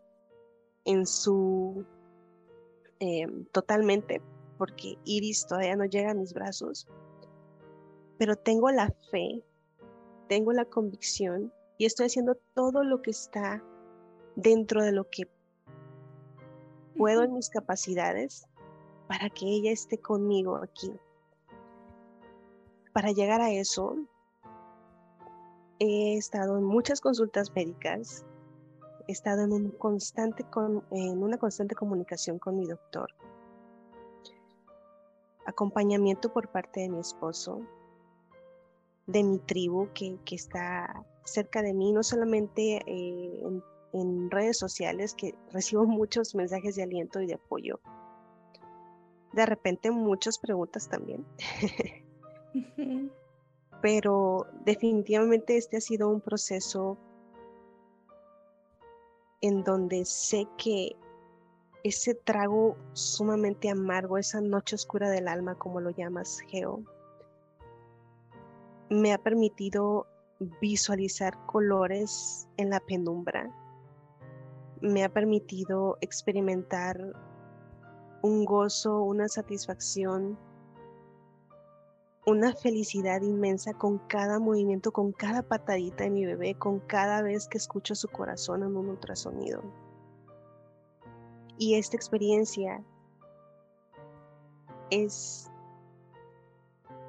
en 0.85 1.06
su 1.06 1.85
em, 3.00 3.44
totalmente, 3.46 4.23
porque 4.58 4.96
Iris 5.04 5.46
todavía 5.46 5.76
no 5.76 5.85
llega 5.85 6.12
a 6.12 6.14
mis 6.14 6.32
brazos, 6.32 6.87
pero 8.18 8.37
tengo 8.37 8.70
la 8.70 8.94
fe, 9.11 9.42
tengo 10.28 10.52
la 10.52 10.64
convicción 10.64 11.52
y 11.78 11.87
estoy 11.87 12.06
haciendo 12.06 12.37
todo 12.54 12.85
lo 12.85 13.02
que 13.02 13.11
está 13.11 13.62
dentro 14.36 14.84
de 14.84 14.92
lo 14.92 15.08
que 15.10 15.28
puedo 16.96 17.24
en 17.24 17.32
mis 17.32 17.50
capacidades 17.50 18.46
para 19.08 19.30
que 19.30 19.46
ella 19.46 19.72
esté 19.72 19.98
conmigo 19.98 20.56
aquí. 20.56 20.92
Para 22.92 23.12
llegar 23.12 23.40
a 23.40 23.50
eso, 23.50 23.96
he 25.78 26.16
estado 26.16 26.56
en 26.56 26.64
muchas 26.64 27.00
consultas 27.00 27.52
médicas, 27.54 28.24
he 29.08 29.12
estado 29.12 29.44
en, 29.44 29.52
un 29.52 29.70
constante 29.72 30.44
en 30.90 31.22
una 31.22 31.38
constante 31.38 31.74
comunicación 31.74 32.38
con 32.38 32.58
mi 32.58 32.66
doctor, 32.66 33.10
acompañamiento 35.44 36.32
por 36.32 36.48
parte 36.48 36.80
de 36.80 36.88
mi 36.88 37.00
esposo, 37.00 37.60
de 39.06 39.22
mi 39.22 39.38
tribu 39.38 39.88
que, 39.94 40.18
está 40.30 41.04
cerca 41.24 41.62
de 41.62 41.72
mí, 41.74 41.92
no 41.92 42.02
solamente 42.02 42.78
eh, 42.86 43.42
en, 43.44 43.62
en 43.92 44.30
redes 44.30 44.58
sociales, 44.58 45.14
que 45.14 45.34
recibo 45.52 45.84
muchos 45.86 46.34
mensajes 46.34 46.76
de 46.76 46.82
aliento 46.82 47.20
y 47.20 47.26
de 47.26 47.34
apoyo. 47.34 47.80
De 49.32 49.44
repente 49.44 49.90
muchas 49.90 50.38
preguntas 50.38 50.88
también. 50.88 51.24
pero 53.82 54.46
definitivamente 54.64 55.56
este 55.56 55.76
ha 55.76 55.80
sido 55.80 56.08
un 56.08 56.20
proceso 56.20 56.96
en 59.40 59.62
donde 59.62 60.04
sé 60.04 60.48
que 60.56 60.96
ese 61.84 62.14
trago 62.14 62.76
sumamente 62.94 63.70
amargo, 63.70 64.18
esa 64.18 64.40
noche 64.40 64.74
oscura 64.74 65.08
del 65.10 65.28
alma, 65.28 65.54
como 65.54 65.80
lo 65.80 65.90
llamas, 65.90 66.40
Geo, 66.48 66.82
me 68.90 69.12
ha 69.12 69.18
permitido 69.18 70.06
visualizar 70.60 71.38
colores 71.46 72.48
en 72.56 72.70
la 72.70 72.80
penumbra, 72.80 73.54
me 74.80 75.04
ha 75.04 75.09
permitido 75.09 75.99
experimentar 76.00 77.12
un 78.23 78.45
gozo, 78.45 79.02
una 79.02 79.28
satisfacción 79.28 80.38
una 82.26 82.52
felicidad 82.52 83.23
inmensa 83.23 83.73
con 83.73 83.99
cada 83.99 84.40
movimiento, 84.40 84.90
con 84.90 85.12
cada 85.12 85.42
patadita 85.42 86.02
de 86.02 86.11
mi 86.11 86.26
bebé, 86.26 86.56
con 86.56 86.80
cada 86.80 87.23
vez 87.23 87.47
que 87.47 87.56
escucho 87.56 87.95
su 87.95 88.09
corazón 88.09 88.64
en 88.64 88.76
un 88.76 88.88
ultrasonido. 88.88 89.62
Y 91.56 91.76
esta 91.76 91.97
experiencia 91.97 92.83
es 94.90 95.50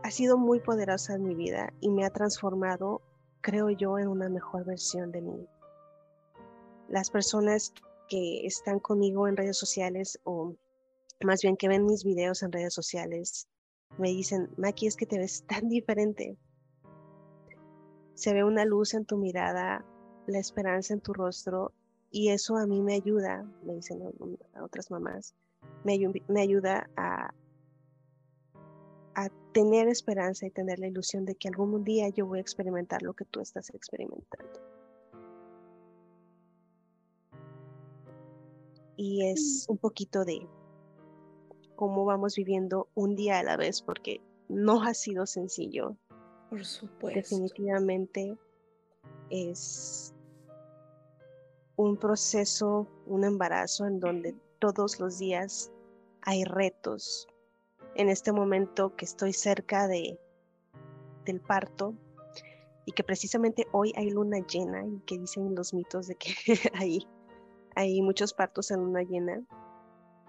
ha 0.03 0.11
sido 0.11 0.37
muy 0.37 0.59
poderosa 0.59 1.15
en 1.15 1.27
mi 1.27 1.33
vida 1.33 1.73
y 1.81 1.89
me 1.89 2.05
ha 2.05 2.11
transformado, 2.11 3.01
creo 3.41 3.71
yo, 3.71 3.97
en 3.97 4.07
una 4.07 4.29
mejor 4.29 4.65
versión 4.65 5.11
de 5.11 5.21
mí. 5.21 5.47
Las 6.89 7.09
personas 7.09 7.73
que 8.07 8.45
están 8.45 8.79
conmigo 8.79 9.27
en 9.27 9.35
redes 9.35 9.57
sociales 9.57 10.19
o 10.23 10.55
más 11.23 11.41
bien 11.41 11.57
que 11.57 11.67
ven 11.67 11.85
mis 11.85 12.03
videos 12.03 12.43
en 12.43 12.51
redes 12.51 12.73
sociales 12.73 13.47
me 13.97 14.09
dicen, 14.09 14.49
Maki, 14.57 14.87
es 14.87 14.95
que 14.95 15.05
te 15.05 15.17
ves 15.17 15.43
tan 15.47 15.69
diferente. 15.69 16.37
Se 18.13 18.33
ve 18.33 18.43
una 18.43 18.65
luz 18.65 18.93
en 18.93 19.05
tu 19.05 19.17
mirada, 19.17 19.85
la 20.27 20.39
esperanza 20.39 20.93
en 20.93 21.01
tu 21.01 21.13
rostro 21.13 21.73
y 22.09 22.29
eso 22.29 22.55
a 22.55 22.65
mí 22.65 22.81
me 22.81 22.93
ayuda, 22.93 23.43
me 23.63 23.73
dicen 23.75 24.01
a 24.53 24.63
otras 24.63 24.89
mamás, 24.89 25.35
me, 25.83 26.41
ayuda 26.41 26.89
a, 26.95 27.33
a 29.13 29.29
tener 29.53 29.87
esperanza 29.87 30.45
y 30.45 30.51
tener 30.51 30.79
la 30.79 30.87
ilusión 30.87 31.25
de 31.25 31.35
que 31.35 31.47
algún 31.47 31.83
día 31.83 32.09
yo 32.09 32.25
voy 32.25 32.39
a 32.39 32.41
experimentar 32.41 33.01
lo 33.01 33.13
que 33.13 33.25
tú 33.25 33.41
estás 33.41 33.69
experimentando. 33.69 34.76
Y 38.97 39.25
es 39.27 39.65
mm. 39.67 39.71
un 39.71 39.77
poquito 39.77 40.25
de 40.25 40.45
cómo 41.75 42.03
vamos 42.03 42.35
viviendo 42.35 42.89
un 42.95 43.15
día 43.15 43.39
a 43.39 43.43
la 43.43 43.55
vez, 43.55 43.81
porque 43.81 44.19
no 44.49 44.83
ha 44.83 44.93
sido 44.93 45.25
sencillo. 45.25 45.95
Por 46.49 46.65
supuesto. 46.65 47.19
Definitivamente 47.19 48.37
es 49.29 50.13
un 51.75 51.97
proceso, 51.97 52.87
un 53.05 53.23
embarazo 53.23 53.85
en 53.85 53.99
donde 53.99 54.35
todos 54.59 54.99
los 54.99 55.19
días 55.19 55.71
hay 56.21 56.43
retos. 56.43 57.27
En 57.95 58.09
este 58.09 58.31
momento 58.31 58.95
que 58.95 59.05
estoy 59.05 59.33
cerca 59.33 59.87
de, 59.87 60.19
del 61.25 61.39
parto 61.39 61.93
y 62.85 62.91
que 62.91 63.03
precisamente 63.03 63.67
hoy 63.71 63.93
hay 63.95 64.09
luna 64.09 64.39
llena 64.39 64.85
y 64.85 64.99
que 65.01 65.17
dicen 65.17 65.55
los 65.55 65.73
mitos 65.73 66.07
de 66.07 66.15
que 66.15 66.33
hay, 66.73 67.07
hay 67.77 68.01
muchos 68.01 68.33
partos 68.33 68.71
en 68.71 68.79
luna 68.79 69.03
llena, 69.03 69.39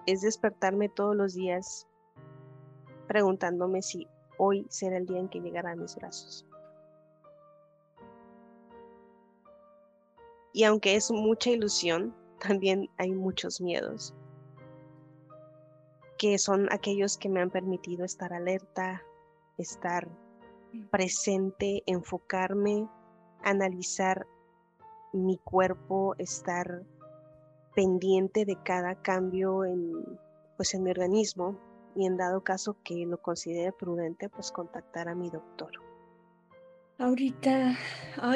es 0.04 0.20
despertarme 0.20 0.90
todos 0.90 1.16
los 1.16 1.32
días 1.32 1.88
preguntándome 3.06 3.80
si 3.80 4.06
hoy 4.36 4.66
será 4.68 4.98
el 4.98 5.06
día 5.06 5.18
en 5.18 5.30
que 5.30 5.40
llegará 5.40 5.72
a 5.72 5.76
mis 5.76 5.96
brazos. 5.96 6.46
Y 10.52 10.64
aunque 10.64 10.94
es 10.94 11.10
mucha 11.10 11.48
ilusión, 11.48 12.14
también 12.38 12.90
hay 12.98 13.12
muchos 13.12 13.62
miedos, 13.62 14.14
que 16.18 16.36
son 16.36 16.70
aquellos 16.70 17.16
que 17.16 17.30
me 17.30 17.40
han 17.40 17.50
permitido 17.50 18.04
estar 18.04 18.34
alerta, 18.34 19.02
estar 19.56 20.06
presente, 20.90 21.82
enfocarme, 21.86 22.86
analizar 23.42 24.26
mi 25.14 25.38
cuerpo, 25.38 26.14
estar 26.18 26.84
pendiente 27.78 28.44
de 28.44 28.56
cada 28.64 28.96
cambio 29.02 29.64
en, 29.64 29.92
pues, 30.56 30.74
en 30.74 30.82
mi 30.82 30.90
organismo 30.90 31.56
y 31.94 32.06
en 32.06 32.16
dado 32.16 32.42
caso 32.42 32.76
que 32.82 33.06
lo 33.06 33.22
considere 33.22 33.70
prudente, 33.70 34.28
pues 34.28 34.50
contactar 34.50 35.08
a 35.08 35.14
mi 35.14 35.30
doctor. 35.30 35.70
Ahorita, 36.98 37.78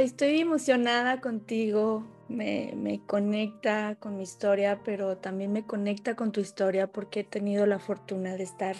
estoy 0.00 0.38
emocionada 0.38 1.20
contigo, 1.20 2.06
me, 2.28 2.72
me, 2.76 3.04
conecta 3.04 3.96
con 3.96 4.16
mi 4.16 4.22
historia, 4.22 4.80
pero 4.84 5.18
también 5.18 5.52
me 5.52 5.66
conecta 5.66 6.14
con 6.14 6.30
tu 6.30 6.38
historia 6.38 6.86
porque 6.86 7.20
he 7.20 7.24
tenido 7.24 7.66
la 7.66 7.80
fortuna 7.80 8.36
de 8.36 8.44
estar 8.44 8.76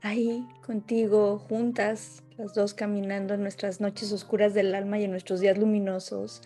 ahí 0.00 0.46
contigo, 0.64 1.40
juntas, 1.40 2.22
las 2.38 2.54
dos 2.54 2.72
caminando 2.72 3.34
en 3.34 3.42
nuestras 3.42 3.80
noches 3.80 4.12
oscuras 4.12 4.54
del 4.54 4.76
alma 4.76 5.00
y 5.00 5.04
en 5.06 5.10
nuestros 5.10 5.40
días 5.40 5.58
luminosos. 5.58 6.40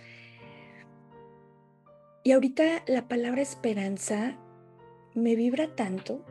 Y 2.27 2.33
ahorita 2.33 2.83
la 2.89 3.07
palabra 3.07 3.41
esperanza 3.41 4.37
me 5.15 5.37
vibra 5.37 5.77
tanto. 5.77 6.25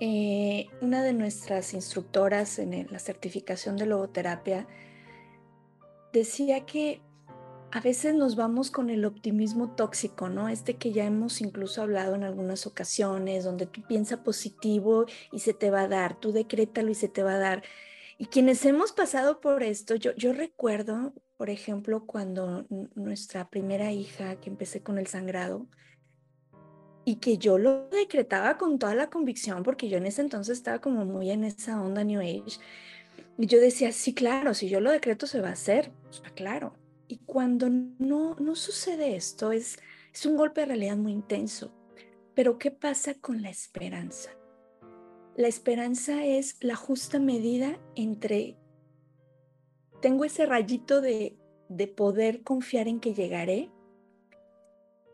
Eh, 0.00 0.66
una 0.80 1.04
de 1.04 1.12
nuestras 1.12 1.72
instructoras 1.72 2.58
en 2.58 2.88
la 2.90 2.98
certificación 2.98 3.76
de 3.76 3.86
logoterapia 3.86 4.66
decía 6.12 6.66
que 6.66 7.00
a 7.70 7.80
veces 7.80 8.16
nos 8.16 8.34
vamos 8.34 8.72
con 8.72 8.90
el 8.90 9.04
optimismo 9.04 9.76
tóxico, 9.76 10.28
¿no? 10.28 10.48
Este 10.48 10.74
que 10.74 10.90
ya 10.90 11.04
hemos 11.04 11.40
incluso 11.40 11.82
hablado 11.82 12.16
en 12.16 12.24
algunas 12.24 12.66
ocasiones, 12.66 13.44
donde 13.44 13.66
tú 13.66 13.82
piensas 13.86 14.18
positivo 14.18 15.06
y 15.30 15.38
se 15.38 15.54
te 15.54 15.70
va 15.70 15.82
a 15.82 15.88
dar, 15.88 16.18
tú 16.18 16.32
decrétalo 16.32 16.90
y 16.90 16.96
se 16.96 17.06
te 17.06 17.22
va 17.22 17.34
a 17.34 17.38
dar. 17.38 17.62
Y 18.18 18.26
quienes 18.26 18.64
hemos 18.64 18.90
pasado 18.90 19.40
por 19.40 19.62
esto, 19.62 19.94
yo, 19.94 20.12
yo 20.16 20.32
recuerdo, 20.32 21.12
por 21.40 21.48
ejemplo, 21.48 22.04
cuando 22.04 22.66
nuestra 22.94 23.48
primera 23.48 23.92
hija, 23.92 24.38
que 24.38 24.50
empecé 24.50 24.82
con 24.82 24.98
el 24.98 25.06
sangrado, 25.06 25.66
y 27.06 27.16
que 27.16 27.38
yo 27.38 27.56
lo 27.56 27.88
decretaba 27.88 28.58
con 28.58 28.78
toda 28.78 28.94
la 28.94 29.08
convicción, 29.08 29.62
porque 29.62 29.88
yo 29.88 29.96
en 29.96 30.04
ese 30.04 30.20
entonces 30.20 30.58
estaba 30.58 30.82
como 30.82 31.06
muy 31.06 31.30
en 31.30 31.44
esa 31.44 31.80
onda 31.80 32.04
New 32.04 32.20
Age, 32.20 32.60
y 33.38 33.46
yo 33.46 33.58
decía, 33.58 33.90
sí, 33.90 34.12
claro, 34.12 34.52
si 34.52 34.68
yo 34.68 34.80
lo 34.80 34.90
decreto 34.90 35.26
se 35.26 35.40
va 35.40 35.48
a 35.48 35.52
hacer, 35.52 35.90
claro. 36.34 36.74
Y 37.08 37.20
cuando 37.24 37.70
no, 37.70 38.36
no 38.38 38.54
sucede 38.54 39.16
esto, 39.16 39.50
es, 39.50 39.78
es 40.12 40.26
un 40.26 40.36
golpe 40.36 40.60
de 40.60 40.66
realidad 40.66 40.98
muy 40.98 41.12
intenso. 41.12 41.72
Pero 42.34 42.58
¿qué 42.58 42.70
pasa 42.70 43.14
con 43.14 43.40
la 43.40 43.48
esperanza? 43.48 44.28
La 45.36 45.48
esperanza 45.48 46.22
es 46.22 46.58
la 46.60 46.76
justa 46.76 47.18
medida 47.18 47.80
entre, 47.96 48.58
tengo 50.00 50.24
ese 50.24 50.46
rayito 50.46 51.00
de, 51.00 51.36
de 51.68 51.86
poder 51.86 52.42
confiar 52.42 52.88
en 52.88 53.00
que 53.00 53.14
llegaré, 53.14 53.70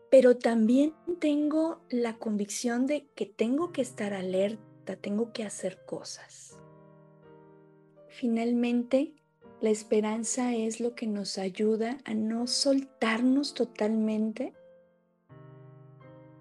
pero 0.09 0.37
también 0.37 0.93
tengo 1.19 1.81
la 1.89 2.17
convicción 2.17 2.87
de 2.87 3.07
que 3.15 3.25
tengo 3.25 3.71
que 3.71 3.81
estar 3.81 4.13
alerta, 4.13 4.95
tengo 4.95 5.33
que 5.33 5.43
hacer 5.43 5.83
cosas. 5.85 6.57
Finalmente, 8.07 9.13
la 9.59 9.69
esperanza 9.69 10.53
es 10.53 10.79
lo 10.79 10.95
que 10.95 11.07
nos 11.07 11.37
ayuda 11.37 11.97
a 12.05 12.13
no 12.13 12.47
soltarnos 12.47 13.53
totalmente, 13.53 14.53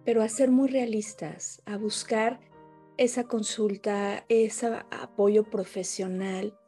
pero 0.05 0.23
a 0.23 0.29
ser 0.29 0.51
muy 0.51 0.69
realistas, 0.69 1.63
a 1.67 1.77
buscar 1.77 2.41
esa 2.97 3.25
consulta, 3.25 4.25
ese 4.29 4.67
apoyo 4.91 5.51
profesional, 5.51 6.59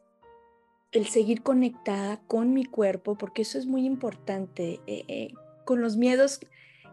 el 0.92 1.06
seguir 1.06 1.42
conectada 1.42 2.20
con 2.26 2.54
mi 2.54 2.64
cuerpo, 2.64 3.16
porque 3.16 3.42
eso 3.42 3.58
es 3.58 3.66
muy 3.66 3.84
importante. 3.84 4.80
Eh, 4.86 5.04
eh, 5.08 5.32
con 5.64 5.80
los 5.80 5.96
miedos 5.96 6.40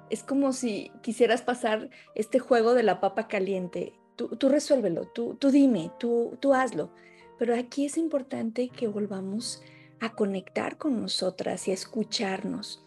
es 0.10 0.24
como 0.24 0.54
si 0.54 0.92
quisieras 1.02 1.42
pasar 1.42 1.90
este 2.14 2.40
juego 2.40 2.74
de 2.74 2.84
la 2.84 3.00
papa 3.00 3.28
caliente. 3.28 3.94
Tú, 4.16 4.30
tú 4.38 4.50
resuélvelo, 4.50 5.08
tú, 5.08 5.36
tú 5.36 5.52
dime, 5.52 5.92
tú, 6.00 6.38
tú 6.40 6.54
hazlo 6.54 6.92
pero 7.38 7.56
aquí 7.56 7.86
es 7.86 7.98
importante 7.98 8.70
que 8.70 8.88
volvamos 8.88 9.62
a 10.00 10.14
conectar 10.14 10.78
con 10.78 11.02
nosotras 11.02 11.68
y 11.68 11.72
a 11.72 11.74
escucharnos. 11.74 12.86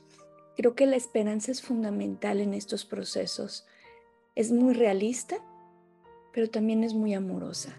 Creo 0.56 0.74
que 0.74 0.86
la 0.86 0.96
esperanza 0.96 1.52
es 1.52 1.62
fundamental 1.62 2.40
en 2.40 2.54
estos 2.54 2.84
procesos. 2.84 3.66
Es 4.34 4.50
muy 4.50 4.74
realista, 4.74 5.36
pero 6.32 6.50
también 6.50 6.82
es 6.82 6.94
muy 6.94 7.14
amorosa. 7.14 7.76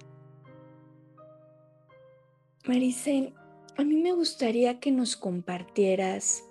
Maricel, 2.70 3.34
a 3.78 3.84
mí 3.84 3.96
me 3.96 4.12
gustaría 4.12 4.80
que 4.80 4.92
nos 4.92 5.18
compartieras 5.18 6.44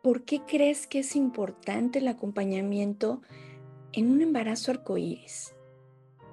por 0.00 0.24
qué 0.24 0.42
crees 0.46 0.86
que 0.86 1.00
es 1.00 1.16
importante 1.16 1.98
el 1.98 2.06
acompañamiento 2.06 3.20
en 3.90 4.12
un 4.12 4.22
embarazo 4.22 4.70
arcoíris. 4.70 5.56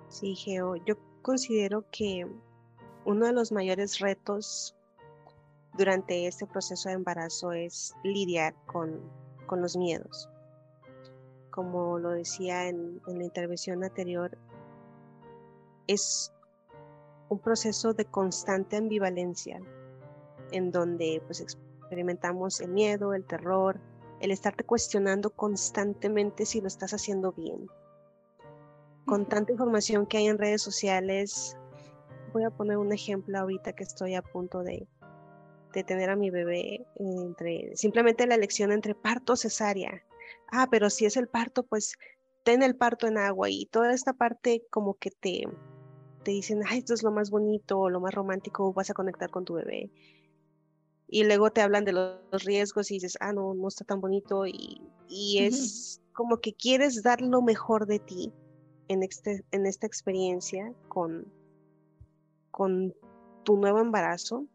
Sí, 0.07 0.35
Geo, 0.35 0.75
yo 0.75 0.97
considero 1.23 1.83
que 1.89 2.27
uno 3.05 3.25
de 3.25 3.33
los 3.33 3.51
mayores 3.51 3.97
retos 3.97 4.75
durante 5.75 6.27
este 6.27 6.45
proceso 6.45 6.89
de 6.89 6.95
embarazo 6.95 7.53
es 7.53 7.95
lidiar 8.03 8.53
con, 8.67 9.01
los 9.49 9.75
miedos. 9.75 10.29
Como 11.49 11.97
lo 11.97 12.11
decía 12.11 12.69
en, 12.69 13.01
en 13.07 13.17
la 13.17 13.23
intervención 13.23 13.83
anterior, 13.83 14.37
es 15.87 16.31
un 17.31 17.39
proceso 17.39 17.93
de 17.93 18.03
constante 18.03 18.75
ambivalencia 18.75 19.61
en 20.51 20.69
donde 20.69 21.23
pues 21.25 21.39
experimentamos 21.39 22.59
el 22.59 22.71
miedo, 22.71 23.13
el 23.13 23.23
terror, 23.23 23.79
el 24.19 24.31
estarte 24.31 24.65
cuestionando 24.65 25.29
constantemente 25.29 26.45
si 26.45 26.59
lo 26.59 26.67
estás 26.67 26.93
haciendo 26.93 27.31
bien, 27.31 27.69
con 29.05 29.25
tanta 29.25 29.53
información 29.53 30.05
que 30.05 30.17
hay 30.17 30.27
en 30.27 30.37
redes 30.37 30.61
sociales, 30.61 31.55
voy 32.33 32.43
a 32.43 32.49
poner 32.49 32.75
un 32.75 32.91
ejemplo 32.91 33.39
ahorita 33.39 33.71
que 33.73 33.83
estoy 33.83 34.15
a 34.15 34.21
punto 34.21 34.61
de, 34.61 34.85
tener 35.71 36.09
a 36.09 36.17
mi 36.17 36.29
bebé 36.29 36.85
entre 36.95 37.77
simplemente 37.77 38.27
la 38.27 38.35
elección 38.35 38.73
entre 38.73 38.93
parto 38.93 39.33
o 39.33 39.35
cesárea. 39.37 40.03
Ah, 40.51 40.67
pero 40.69 40.89
si 40.89 41.05
es 41.05 41.15
el 41.15 41.29
parto, 41.29 41.63
pues 41.63 41.93
ten 42.43 42.61
el 42.61 42.75
parto 42.75 43.07
en 43.07 43.17
agua 43.17 43.49
y 43.49 43.67
toda 43.67 43.93
esta 43.93 44.11
parte 44.11 44.65
como 44.69 44.95
que 44.95 45.11
te, 45.11 45.45
te 46.23 46.31
dicen, 46.31 46.61
ay, 46.67 46.79
esto 46.79 46.93
es 46.93 47.03
lo 47.03 47.11
más 47.11 47.29
bonito, 47.29 47.89
lo 47.89 47.99
más 47.99 48.13
romántico, 48.13 48.73
vas 48.73 48.89
a 48.89 48.93
conectar 48.93 49.29
con 49.29 49.45
tu 49.45 49.55
bebé. 49.55 49.91
Y 51.07 51.23
luego 51.23 51.51
te 51.51 51.61
hablan 51.61 51.83
de 51.83 51.93
los, 51.93 52.43
riesgos 52.45 52.89
y 52.91 52.95
dices, 52.95 53.17
ah, 53.19 53.33
no, 53.33 53.53
no 53.53 53.67
está 53.67 53.83
tan 53.83 53.99
bonito 53.99 54.47
y, 54.47 54.81
y 55.09 55.39
es 55.39 56.01
como 56.13 56.37
que 56.37 56.53
quieres 56.53 57.03
dar 57.03 57.21
lo 57.21 57.41
mejor 57.41 57.85
de 57.85 57.99
ti 57.99 58.31
en, 58.87 59.03
este, 59.03 59.43
en 59.51 59.65
esta 59.65 59.87
experiencia 59.87 60.73
con, 60.87 61.25
con 62.49 62.93
tu 63.43 63.57
nuevo 63.57 63.79
embarazo 63.79 64.45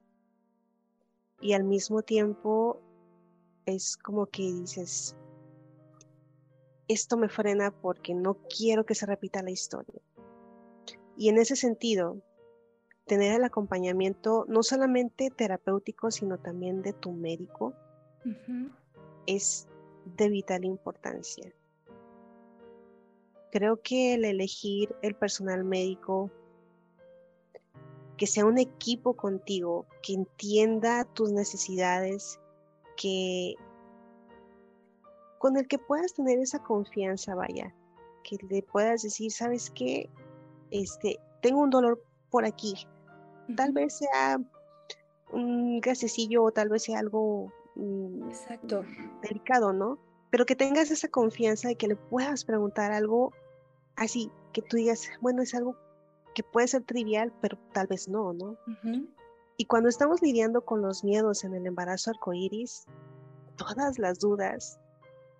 y 1.41 1.53
al 1.53 1.65
mismo 1.65 2.03
tiempo 2.03 2.81
es 3.67 3.97
como 3.97 4.27
que 4.27 4.43
dices, 4.43 5.17
esto 6.89 7.17
me 7.17 7.29
frena 7.29 7.71
porque 7.71 8.15
no 8.15 8.39
quiero 8.49 8.87
que 8.87 8.95
se 8.95 9.07
repita 9.07 9.43
la 9.43 9.51
historia. 9.51 10.01
Y 11.17 11.29
en 11.29 11.39
ese 11.39 11.57
sentido, 11.57 12.21
tener 13.07 13.35
el 13.35 13.45
acompañamiento 13.45 14.45
no 14.49 14.63
solamente 14.63 15.31
terapéutico, 15.31 16.11
sino 16.11 16.39
también 16.39 16.83
de 16.83 16.93
tu 16.93 17.13
médico, 17.13 17.73
es 19.27 19.69
de 20.17 20.29
vital 20.29 20.65
importancia. 20.65 21.53
Creo 23.53 23.81
que 23.81 24.15
el 24.15 24.25
elegir 24.25 24.95
el 25.03 25.15
personal 25.15 25.65
médico, 25.65 26.31
que 28.17 28.27
sea 28.27 28.45
un 28.45 28.59
equipo 28.59 29.15
contigo, 29.15 29.87
que 30.03 30.15
entienda 30.15 31.05
tus 31.05 31.33
necesidades, 31.33 32.41
que 32.97 33.55
con 35.39 35.57
el 35.57 35.69
que 35.69 35.79
puedas 35.79 36.15
tener 36.15 36.39
esa 36.39 36.63
confianza, 36.63 37.35
vaya, 37.35 37.75
que 38.25 38.37
le 38.49 38.63
puedas 38.63 39.03
decir, 39.03 39.31
¿sabes 39.31 39.71
qué? 39.71 40.11
Este, 40.71 41.19
tengo 41.43 41.61
un 41.61 41.71
dolor 41.71 42.03
por 42.31 42.45
aquí. 42.45 42.75
Tal 43.57 43.73
vez 43.73 43.99
sea 43.99 44.41
un 45.33 45.81
gasecillo 45.81 46.45
o 46.45 46.51
tal 46.51 46.69
vez 46.69 46.85
sea 46.85 46.99
algo 46.99 47.53
mm, 47.75 48.29
Exacto. 48.29 48.85
delicado, 49.23 49.73
¿no? 49.73 49.99
pero 50.31 50.45
que 50.45 50.57
tengas 50.57 50.91
esa 50.91 51.09
confianza 51.09 51.69
de 51.69 51.77
que 51.77 51.89
le 51.89 51.97
puedas 51.97 52.45
preguntar 52.45 52.93
algo 52.93 53.33
así, 53.97 54.31
que 54.53 54.63
tú 54.63 54.77
digas, 54.77 55.09
bueno, 55.21 55.43
es 55.43 55.55
algo 55.55 55.77
que 56.35 56.43
puede 56.43 56.69
ser 56.69 56.83
trivial, 56.83 57.33
pero 57.41 57.59
tal 57.73 57.87
vez 57.87 58.09
no, 58.09 58.35
¿no? 58.35 58.57
Y 59.57 59.65
cuando 59.65 59.89
estamos 59.89 60.21
lidiando 60.21 60.61
con 60.61 60.83
los 60.83 61.03
miedos 61.03 61.45
en 61.45 61.55
el 61.55 61.67
embarazo 61.67 62.11
arcoíris, 62.11 62.85
todas 63.57 63.99
las 63.99 64.19
dudas, 64.19 64.79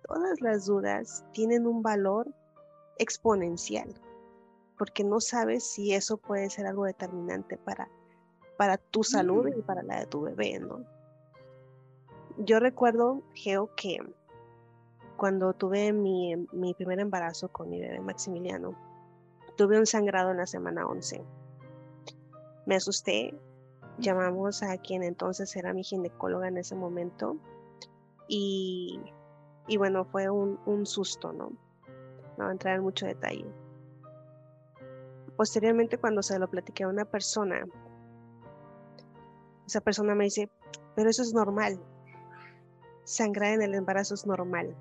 todas 0.07 0.41
las 0.41 0.65
dudas 0.65 1.23
tienen 1.31 1.67
un 1.67 1.83
valor 1.83 2.33
exponencial, 2.97 3.93
porque 4.77 5.03
no 5.03 5.19
sabes 5.19 5.63
si 5.63 5.93
eso 5.93 6.17
puede 6.17 6.49
ser 6.49 6.67
algo 6.67 6.85
determinante 6.85 7.57
para, 7.57 7.89
para 8.57 8.77
tu 8.77 9.03
salud 9.03 9.47
y 9.47 9.61
para 9.61 9.83
la 9.83 9.99
de 9.99 10.05
tu 10.05 10.21
bebé, 10.21 10.59
¿no? 10.59 10.85
Yo 12.37 12.59
recuerdo, 12.59 13.23
Geo, 13.33 13.73
que 13.75 13.97
cuando 15.17 15.53
tuve 15.53 15.91
mi, 15.91 16.35
mi 16.51 16.73
primer 16.75 16.99
embarazo 16.99 17.49
con 17.49 17.69
mi 17.69 17.79
bebé 17.79 17.99
Maximiliano, 17.99 18.75
tuve 19.55 19.79
un 19.79 19.87
sangrado 19.87 20.31
en 20.31 20.37
la 20.37 20.45
semana 20.45 20.85
11. 20.85 21.25
Me 22.67 22.75
asusté, 22.75 23.33
llamamos 23.97 24.61
a 24.61 24.77
quien 24.77 25.03
entonces 25.03 25.55
era 25.55 25.73
mi 25.73 25.83
ginecóloga 25.83 26.47
en 26.47 26.57
ese 26.57 26.75
momento 26.75 27.37
y, 28.27 28.99
y 29.67 29.77
bueno, 29.77 30.05
fue 30.05 30.29
un, 30.29 30.59
un, 30.65 30.85
susto, 30.85 31.33
¿no? 31.33 31.49
No 32.37 32.43
voy 32.43 32.47
a 32.49 32.51
entrar 32.51 32.75
en 32.75 32.83
mucho 32.83 33.07
detalle. 33.07 33.45
Posteriormente, 35.37 35.97
cuando 35.97 36.23
se 36.23 36.39
lo 36.39 36.49
platiqué 36.49 36.83
a 36.83 36.87
una 36.87 37.05
persona, 37.05 37.65
esa 39.67 39.81
persona 39.81 40.15
me 40.15 40.25
dice, 40.25 40.49
pero 40.95 41.09
eso 41.09 41.21
es 41.21 41.33
normal. 41.33 41.79
Sangrar 43.03 43.53
en 43.53 43.61
el 43.61 43.75
embarazo 43.75 44.15
es 44.15 44.25
normal. 44.25 44.75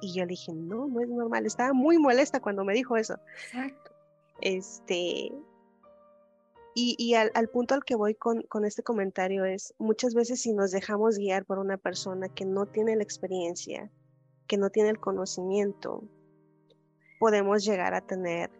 Y 0.00 0.14
yo 0.14 0.24
le 0.24 0.30
dije, 0.30 0.52
no, 0.54 0.88
no 0.88 1.00
es 1.00 1.08
normal. 1.08 1.44
Estaba 1.44 1.74
muy 1.74 1.98
molesta 1.98 2.40
cuando 2.40 2.64
me 2.64 2.72
dijo 2.72 2.96
eso. 2.96 3.18
Exacto. 3.44 3.92
Este. 4.40 5.30
y, 6.74 7.14
al, 7.14 7.48
punto 7.48 7.74
al 7.74 7.84
que 7.84 7.94
voy 7.94 8.14
con, 8.14 8.40
con, 8.42 8.64
este 8.64 8.82
comentario 8.82 9.44
es, 9.44 9.74
muchas 9.78 10.14
veces 10.14 10.40
si 10.40 10.54
nos 10.54 10.70
dejamos 10.70 11.18
guiar 11.18 11.44
por 11.44 11.58
una 11.58 11.76
persona 11.76 12.30
que 12.30 12.46
no 12.46 12.64
tiene 12.64 12.96
la 12.96 13.02
experiencia, 13.02 13.90
que 14.46 14.56
no 14.56 14.70
tiene 14.70 14.88
el 14.88 14.98
conocimiento, 14.98 16.02
podemos 17.18 17.64
llegar 17.64 17.92
a 17.94 18.00
tener, 18.00 18.50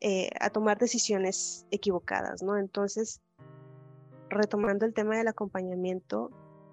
eh, 0.00 0.28
a 0.40 0.50
tomar 0.50 0.78
decisiones 0.78 1.66
equivocadas, 1.70 2.42
¿no? 2.42 2.58
Entonces, 2.58 3.22
retomando 4.28 4.84
el 4.84 4.92
tema 4.92 5.16
del 5.16 5.28
acompañamiento, 5.28 6.30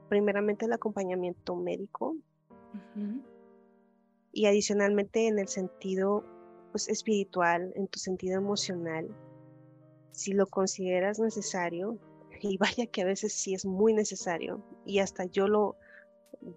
primeramente 0.10 0.66
el 0.66 0.74
acompañamiento 0.74 1.56
médico 1.56 2.16
y 4.32 4.46
adicionalmente 4.46 5.28
en 5.28 5.40
el 5.40 5.48
sentido 5.48 6.26
pues, 6.72 6.90
espiritual, 6.90 7.72
en 7.76 7.88
tu 7.88 8.00
sentido 8.00 8.38
emocional, 8.38 9.08
si 10.12 10.34
lo 10.34 10.48
consideras 10.48 11.20
necesario, 11.20 11.98
y 12.42 12.58
vaya 12.58 12.88
que 12.88 13.04
a 13.04 13.06
veces 13.06 13.32
sí 13.32 13.54
es 13.54 13.64
muy 13.64 13.94
necesario, 13.94 14.62
y 14.86 15.00
hasta 15.00 15.26
yo 15.26 15.48
lo, 15.48 15.78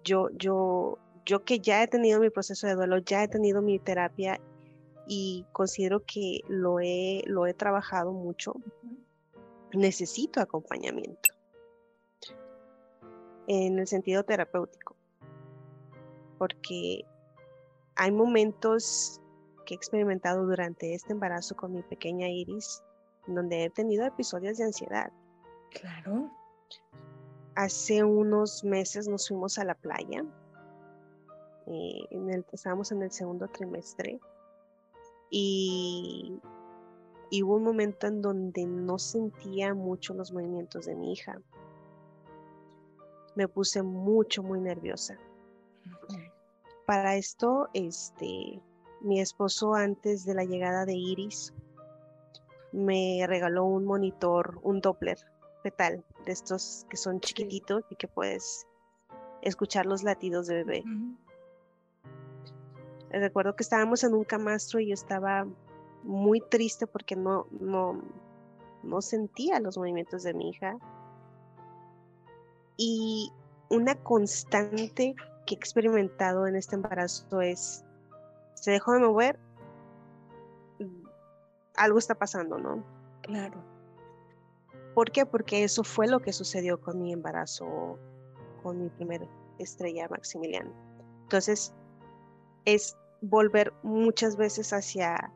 yo, 0.03 0.29
yo, 0.31 0.97
yo 1.25 1.45
que 1.45 1.59
ya 1.59 1.81
he 1.81 1.87
tenido 1.87 2.19
mi 2.19 2.29
proceso 2.29 2.67
de 2.67 2.75
duelo, 2.75 2.97
ya 2.97 3.23
he 3.23 3.27
tenido 3.27 3.61
mi 3.61 3.79
terapia 3.79 4.41
y 5.07 5.45
considero 5.53 6.03
que 6.05 6.41
lo 6.47 6.79
he, 6.79 7.23
lo 7.25 7.47
he 7.47 7.53
trabajado 7.53 8.11
mucho, 8.11 8.53
necesito 9.73 10.41
acompañamiento 10.41 11.29
en 13.47 13.79
el 13.79 13.87
sentido 13.87 14.23
terapéutico, 14.23 14.95
porque 16.37 17.05
hay 17.95 18.11
momentos 18.11 19.21
que 19.65 19.73
he 19.73 19.77
experimentado 19.77 20.45
durante 20.45 20.93
este 20.93 21.13
embarazo 21.13 21.55
con 21.55 21.73
mi 21.73 21.81
pequeña 21.83 22.29
Iris 22.29 22.83
donde 23.27 23.65
he 23.65 23.69
tenido 23.69 24.05
episodios 24.05 24.57
de 24.57 24.65
ansiedad. 24.65 25.11
Claro. 25.71 26.31
Hace 27.55 28.03
unos 28.03 28.63
meses 28.63 29.07
nos 29.07 29.27
fuimos 29.27 29.57
a 29.59 29.65
la 29.65 29.75
playa. 29.75 30.23
Eh, 31.65 31.99
en 32.11 32.29
el, 32.29 32.45
estábamos 32.51 32.91
en 32.91 33.03
el 33.03 33.11
segundo 33.11 33.47
trimestre 33.49 34.19
y, 35.29 36.39
y 37.29 37.43
hubo 37.43 37.55
un 37.55 37.63
momento 37.63 38.07
en 38.07 38.21
donde 38.21 38.65
no 38.65 38.97
sentía 38.97 39.73
mucho 39.73 40.13
los 40.13 40.31
movimientos 40.31 40.85
de 40.85 40.95
mi 40.95 41.13
hija. 41.13 41.39
Me 43.35 43.47
puse 43.47 43.83
mucho, 43.83 44.41
muy 44.41 44.59
nerviosa. 44.59 45.17
Para 46.85 47.15
esto, 47.15 47.67
este, 47.73 48.61
mi 49.01 49.19
esposo 49.19 49.75
antes 49.75 50.25
de 50.25 50.33
la 50.33 50.43
llegada 50.43 50.85
de 50.85 50.93
Iris 50.95 51.53
me 52.71 53.25
regaló 53.27 53.65
un 53.65 53.85
monitor, 53.85 54.59
un 54.63 54.81
Doppler 54.81 55.17
fetal, 55.63 56.03
de 56.25 56.31
estos 56.31 56.85
que 56.89 56.97
son 56.97 57.19
chiquititos 57.19 57.83
y 57.89 57.95
que 57.95 58.07
puedes 58.07 58.67
escuchar 59.41 59.85
los 59.85 60.03
latidos 60.03 60.47
de 60.47 60.55
bebé. 60.55 60.83
Recuerdo 63.09 63.55
que 63.55 63.63
estábamos 63.63 64.03
en 64.03 64.13
un 64.13 64.23
camastro 64.23 64.79
y 64.79 64.87
yo 64.87 64.93
estaba 64.93 65.47
muy 66.03 66.41
triste 66.41 66.87
porque 66.87 67.15
no, 67.15 67.47
no, 67.51 68.01
no 68.83 69.01
sentía 69.01 69.59
los 69.59 69.77
movimientos 69.77 70.23
de 70.23 70.33
mi 70.33 70.49
hija. 70.49 70.77
Y 72.77 73.31
una 73.69 73.95
constante 73.95 75.15
que 75.45 75.55
he 75.55 75.57
experimentado 75.57 76.47
en 76.47 76.55
este 76.55 76.75
embarazo 76.75 77.41
es, 77.41 77.83
se 78.53 78.71
dejó 78.71 78.93
de 78.93 78.99
mover, 78.99 79.39
algo 81.75 81.99
está 81.99 82.15
pasando, 82.15 82.57
¿no? 82.57 82.83
Claro. 83.21 83.63
¿Por 84.93 85.11
qué? 85.11 85.25
Porque 85.25 85.63
eso 85.63 85.83
fue 85.83 86.07
lo 86.07 86.19
que 86.19 86.33
sucedió 86.33 86.81
con 86.81 87.01
mi 87.01 87.13
embarazo, 87.13 87.99
con 88.63 88.81
mi 88.81 88.89
primer 88.89 89.27
estrella 89.59 90.07
Maximiliano. 90.09 90.71
Entonces, 91.23 91.73
es 92.67 92.97
volver 93.21 93.71
muchas 93.81 94.35
veces 94.35 94.73
hacia, 94.73 95.33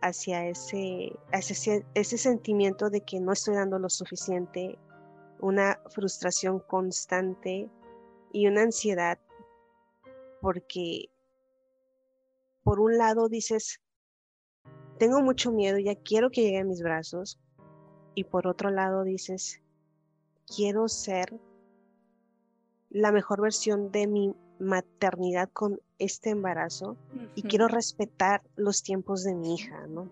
hacia 0.00 0.46
ese, 0.46 1.12
ese, 1.32 1.84
ese 1.94 2.18
sentimiento 2.18 2.88
de 2.88 3.00
que 3.00 3.18
no 3.18 3.32
estoy 3.32 3.56
dando 3.56 3.80
lo 3.80 3.90
suficiente, 3.90 4.78
una 5.40 5.80
frustración 5.90 6.60
constante 6.60 7.68
y 8.32 8.46
una 8.46 8.62
ansiedad, 8.62 9.18
porque 10.40 11.10
por 12.62 12.78
un 12.78 12.96
lado 12.96 13.28
dices, 13.28 13.80
tengo 15.00 15.20
mucho 15.20 15.50
miedo, 15.50 15.78
ya 15.78 15.96
quiero 15.96 16.30
que 16.30 16.42
llegue 16.42 16.60
a 16.60 16.64
mis 16.64 16.80
brazos. 16.80 17.40
Y 18.14 18.22
por 18.22 18.46
otro 18.46 18.70
lado 18.70 19.02
dices, 19.02 19.60
quiero 20.46 20.86
ser 20.86 21.40
la 22.90 23.10
mejor 23.10 23.40
versión 23.40 23.90
de 23.90 24.06
mi 24.06 24.34
maternidad 24.58 25.50
con 25.52 25.80
este 25.98 26.30
embarazo 26.30 26.96
y 27.34 27.42
quiero 27.42 27.68
respetar 27.68 28.42
los 28.56 28.82
tiempos 28.82 29.24
de 29.24 29.34
mi 29.34 29.54
hija, 29.54 29.86
¿no? 29.86 30.10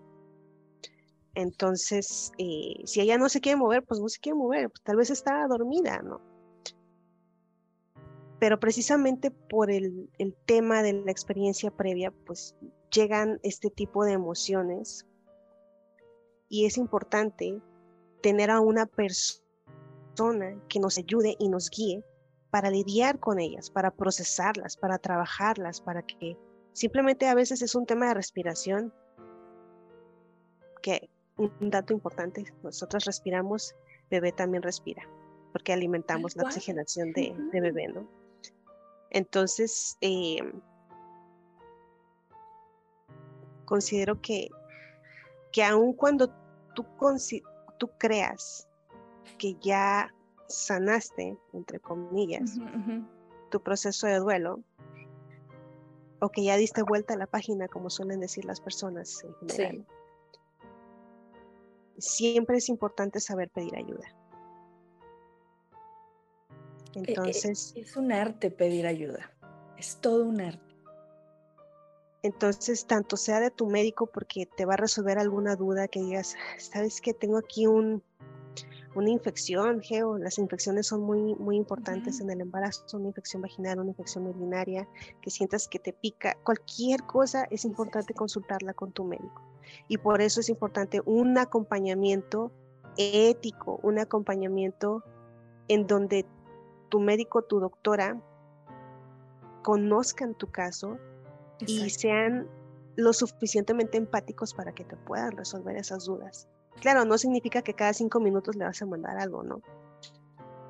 Entonces, 1.35 2.31
eh, 2.37 2.81
si 2.85 3.01
ella 3.01 3.17
no 3.17 3.29
se 3.29 3.41
quiere 3.41 3.57
mover, 3.57 3.83
pues 3.83 3.99
no 3.99 4.09
se 4.09 4.19
quiere 4.19 4.37
mover, 4.37 4.69
pues 4.69 4.81
tal 4.83 4.95
vez 4.95 5.09
está 5.09 5.45
dormida, 5.47 6.01
¿no? 6.01 6.19
Pero 8.39 8.59
precisamente 8.59 9.31
por 9.31 9.69
el, 9.71 10.09
el 10.17 10.35
tema 10.45 10.81
de 10.81 10.93
la 10.93 11.11
experiencia 11.11 11.71
previa, 11.71 12.11
pues 12.25 12.55
llegan 12.91 13.39
este 13.43 13.69
tipo 13.69 14.03
de 14.03 14.13
emociones 14.13 15.05
y 16.49 16.65
es 16.65 16.77
importante 16.77 17.61
tener 18.21 18.49
a 18.49 18.59
una 18.59 18.85
persona 18.85 20.59
que 20.69 20.79
nos 20.79 20.97
ayude 20.97 21.35
y 21.39 21.49
nos 21.49 21.69
guíe 21.69 22.03
para 22.49 22.69
lidiar 22.69 23.19
con 23.19 23.39
ellas, 23.39 23.69
para 23.69 23.91
procesarlas, 23.91 24.77
para 24.77 24.97
trabajarlas, 24.97 25.81
para 25.81 26.01
que 26.01 26.37
simplemente 26.73 27.27
a 27.27 27.35
veces 27.35 27.61
es 27.61 27.75
un 27.75 27.85
tema 27.85 28.07
de 28.07 28.13
respiración, 28.13 28.93
que 30.81 31.09
un 31.37 31.69
dato 31.69 31.93
importante, 31.93 32.45
nosotros 32.63 33.05
respiramos, 33.05 33.75
bebé 34.09 34.31
también 34.31 34.63
respira, 34.63 35.03
porque 35.51 35.73
alimentamos 35.73 36.35
la 36.35 36.43
oxigenación 36.43 37.11
de, 37.13 37.35
bebé, 37.51 37.87
¿no? 37.89 38.07
Entonces, 39.09 39.97
eh, 40.01 40.39
considero 43.65 44.21
que, 44.21 44.49
que 45.51 45.63
aun 45.63 45.93
cuando 45.93 46.29
tú, 46.73 46.85
tú 47.77 47.89
creas 47.97 48.67
que 49.37 49.55
ya 49.61 50.13
sanaste, 50.47 51.37
entre 51.53 51.79
comillas, 51.79 52.57
tu 53.49 53.61
proceso 53.61 54.07
de 54.07 54.19
duelo, 54.19 54.61
o 56.19 56.29
que 56.29 56.43
ya 56.43 56.57
diste 56.57 56.81
vuelta 56.81 57.13
a 57.13 57.17
la 57.17 57.27
página, 57.27 57.67
como 57.67 57.89
suelen 57.89 58.19
decir 58.19 58.45
las 58.45 58.59
personas 58.59 59.23
en 59.23 59.49
general, 59.49 59.87
siempre 61.97 62.57
es 62.57 62.69
importante 62.69 63.19
saber 63.19 63.49
pedir 63.49 63.75
ayuda. 63.75 64.07
E, 66.93 66.99
e, 66.99 67.03
Entonces... 67.07 67.73
Es 67.75 67.95
un 67.95 68.11
arte 68.11 68.49
pedir 68.49 68.87
ayuda, 68.87 69.31
es 69.77 69.97
todo 69.97 70.25
un 70.25 70.41
arte. 70.41 70.67
Entonces, 72.23 72.85
tanto 72.87 73.15
sea 73.15 73.39
de 73.39 73.51
tu 73.51 73.67
médico 73.67 74.07
porque 74.07 74.47
te 74.47 74.65
va 74.65 74.73
a 74.73 74.77
resolver 74.77 75.19
alguna 75.19 75.55
duda 75.55 75.87
que 75.87 75.99
digas, 75.99 76.35
sabes 76.57 76.99
que 76.99 77.13
tengo 77.13 77.37
aquí 77.37 77.67
un, 77.67 78.03
una 78.97 79.11
infección, 79.11 79.79
Geo, 79.79 80.17
las 80.17 80.39
infecciones 80.39 80.87
son 80.87 81.01
muy, 81.01 81.35
muy 81.35 81.55
importantes 81.55 82.19
en 82.19 82.31
el 82.31 82.41
embarazo, 82.41 82.97
una 82.97 83.09
infección 83.09 83.43
vaginal, 83.43 83.79
una 83.79 83.91
infección 83.91 84.25
urinaria, 84.25 84.87
que 85.21 85.29
sientas 85.29 85.67
que 85.67 85.77
te 85.77 85.93
pica, 85.93 86.35
cualquier 86.43 87.03
cosa 87.03 87.45
es 87.51 87.63
importante 87.63 88.15
consultarla 88.15 88.73
con 88.73 88.91
tu 88.91 89.03
médico. 89.03 89.43
Y 89.87 89.99
por 89.99 90.19
eso 90.19 90.39
es 90.39 90.49
importante 90.49 90.99
un 91.05 91.37
acompañamiento 91.37 92.51
ético, 92.97 93.79
un 93.83 93.99
acompañamiento 93.99 95.03
en 95.67 95.85
donde 95.85 96.25
tu 96.89 96.99
médico, 96.99 97.43
tu 97.43 97.59
doctora, 97.59 98.19
conozcan 99.61 100.33
tu 100.33 100.49
caso 100.49 100.97
y 101.59 101.91
sean 101.91 102.47
lo 102.95 103.13
suficientemente 103.13 103.99
empáticos 103.99 104.55
para 104.55 104.73
que 104.73 104.85
te 104.85 104.95
puedan 104.95 105.37
resolver 105.37 105.75
esas 105.75 106.05
dudas. 106.05 106.49
Claro, 106.81 107.05
no 107.05 107.17
significa 107.17 107.61
que 107.61 107.73
cada 107.73 107.93
cinco 107.93 108.19
minutos 108.19 108.55
le 108.55 108.65
vas 108.65 108.81
a 108.81 108.85
mandar 108.85 109.17
algo, 109.17 109.43
¿no? 109.43 109.61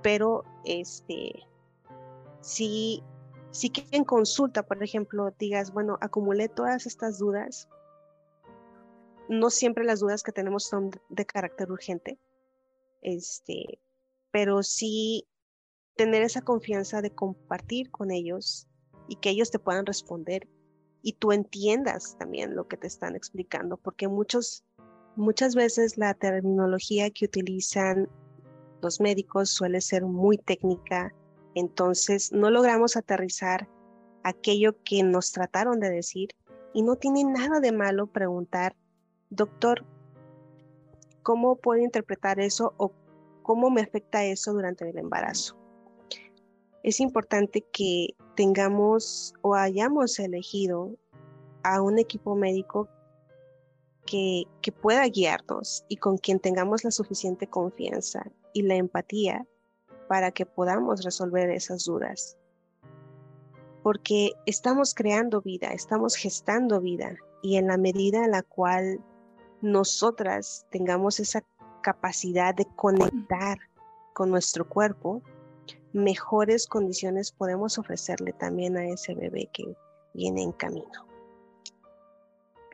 Pero 0.01 0.43
este, 0.63 1.31
si, 2.41 3.03
si 3.51 3.71
en 3.91 4.03
consulta, 4.03 4.63
por 4.63 4.81
ejemplo, 4.81 5.33
digas, 5.37 5.73
bueno, 5.73 5.97
acumulé 6.01 6.47
todas 6.49 6.85
estas 6.85 7.19
dudas, 7.19 7.67
no 9.27 9.49
siempre 9.49 9.83
las 9.83 9.99
dudas 9.99 10.23
que 10.23 10.31
tenemos 10.31 10.63
son 10.63 10.91
de 11.09 11.25
carácter 11.25 11.71
urgente, 11.71 12.17
este, 13.01 13.79
pero 14.31 14.63
sí 14.63 15.27
tener 15.95 16.21
esa 16.21 16.41
confianza 16.41 17.01
de 17.01 17.13
compartir 17.13 17.91
con 17.91 18.11
ellos 18.11 18.67
y 19.09 19.17
que 19.17 19.29
ellos 19.29 19.51
te 19.51 19.59
puedan 19.59 19.85
responder 19.85 20.47
y 21.01 21.13
tú 21.13 21.31
entiendas 21.31 22.17
también 22.17 22.55
lo 22.55 22.67
que 22.67 22.77
te 22.77 22.87
están 22.87 23.15
explicando, 23.15 23.77
porque 23.77 24.07
muchos, 24.07 24.63
Muchas 25.17 25.55
veces 25.55 25.97
la 25.97 26.13
terminología 26.13 27.09
que 27.09 27.25
utilizan 27.25 28.07
los 28.83 29.01
médicos 29.01 29.49
suele 29.49 29.81
ser 29.81 30.05
muy 30.05 30.37
técnica, 30.37 31.11
entonces 31.55 32.31
no 32.31 32.51
logramos 32.51 32.95
aterrizar 32.95 33.67
aquello 34.21 34.75
que 34.83 35.01
nos 35.01 35.31
trataron 35.31 35.79
de 35.79 35.89
decir 35.89 36.29
y 36.71 36.83
no 36.83 36.97
tiene 36.97 37.23
nada 37.23 37.59
de 37.59 37.71
malo 37.71 38.05
preguntar, 38.05 38.75
doctor, 39.31 39.83
¿cómo 41.23 41.55
puedo 41.55 41.81
interpretar 41.81 42.39
eso 42.39 42.75
o 42.77 42.91
cómo 43.41 43.71
me 43.71 43.81
afecta 43.81 44.23
eso 44.23 44.53
durante 44.53 44.87
el 44.87 44.99
embarazo? 44.99 45.57
Es 46.83 46.99
importante 46.99 47.65
que 47.73 48.09
tengamos 48.35 49.33
o 49.41 49.55
hayamos 49.55 50.19
elegido 50.19 50.91
a 51.63 51.81
un 51.81 51.97
equipo 51.97 52.35
médico 52.35 52.87
que, 54.07 54.47
pueda 54.81 55.05
guiarnos 55.07 55.85
y 55.87 55.97
con 55.97 56.17
quien 56.17 56.39
tengamos 56.39 56.83
la 56.83 56.91
suficiente 56.91 57.47
confianza 57.47 58.23
y 58.53 58.63
la 58.63 58.75
empatía 58.75 59.45
para 60.07 60.31
que 60.31 60.45
podamos 60.45 61.03
resolver 61.03 61.49
esas 61.51 61.85
dudas. 61.85 62.37
Porque 63.83 64.31
estamos 64.45 64.95
creando 64.95 65.41
vida, 65.41 65.69
estamos 65.73 66.15
gestando 66.15 66.81
vida 66.81 67.15
y 67.43 67.57
en 67.57 67.67
la 67.67 67.77
medida 67.77 68.25
en 68.25 68.31
la 68.31 68.43
cual 68.43 68.99
nosotras 69.61 70.65
tengamos 70.71 71.19
esa 71.19 71.43
capacidad 71.81 72.55
de 72.55 72.65
conectar 72.75 73.57
con 74.13 74.31
nuestro 74.31 74.67
cuerpo, 74.67 75.21
mejores 75.93 76.67
condiciones 76.67 77.31
podemos 77.31 77.77
ofrecerle 77.77 78.33
también 78.33 78.77
a 78.77 78.87
ese 78.87 79.13
bebé 79.13 79.49
que 79.53 79.63
viene 80.13 80.43
en 80.43 80.51
camino. 80.51 81.06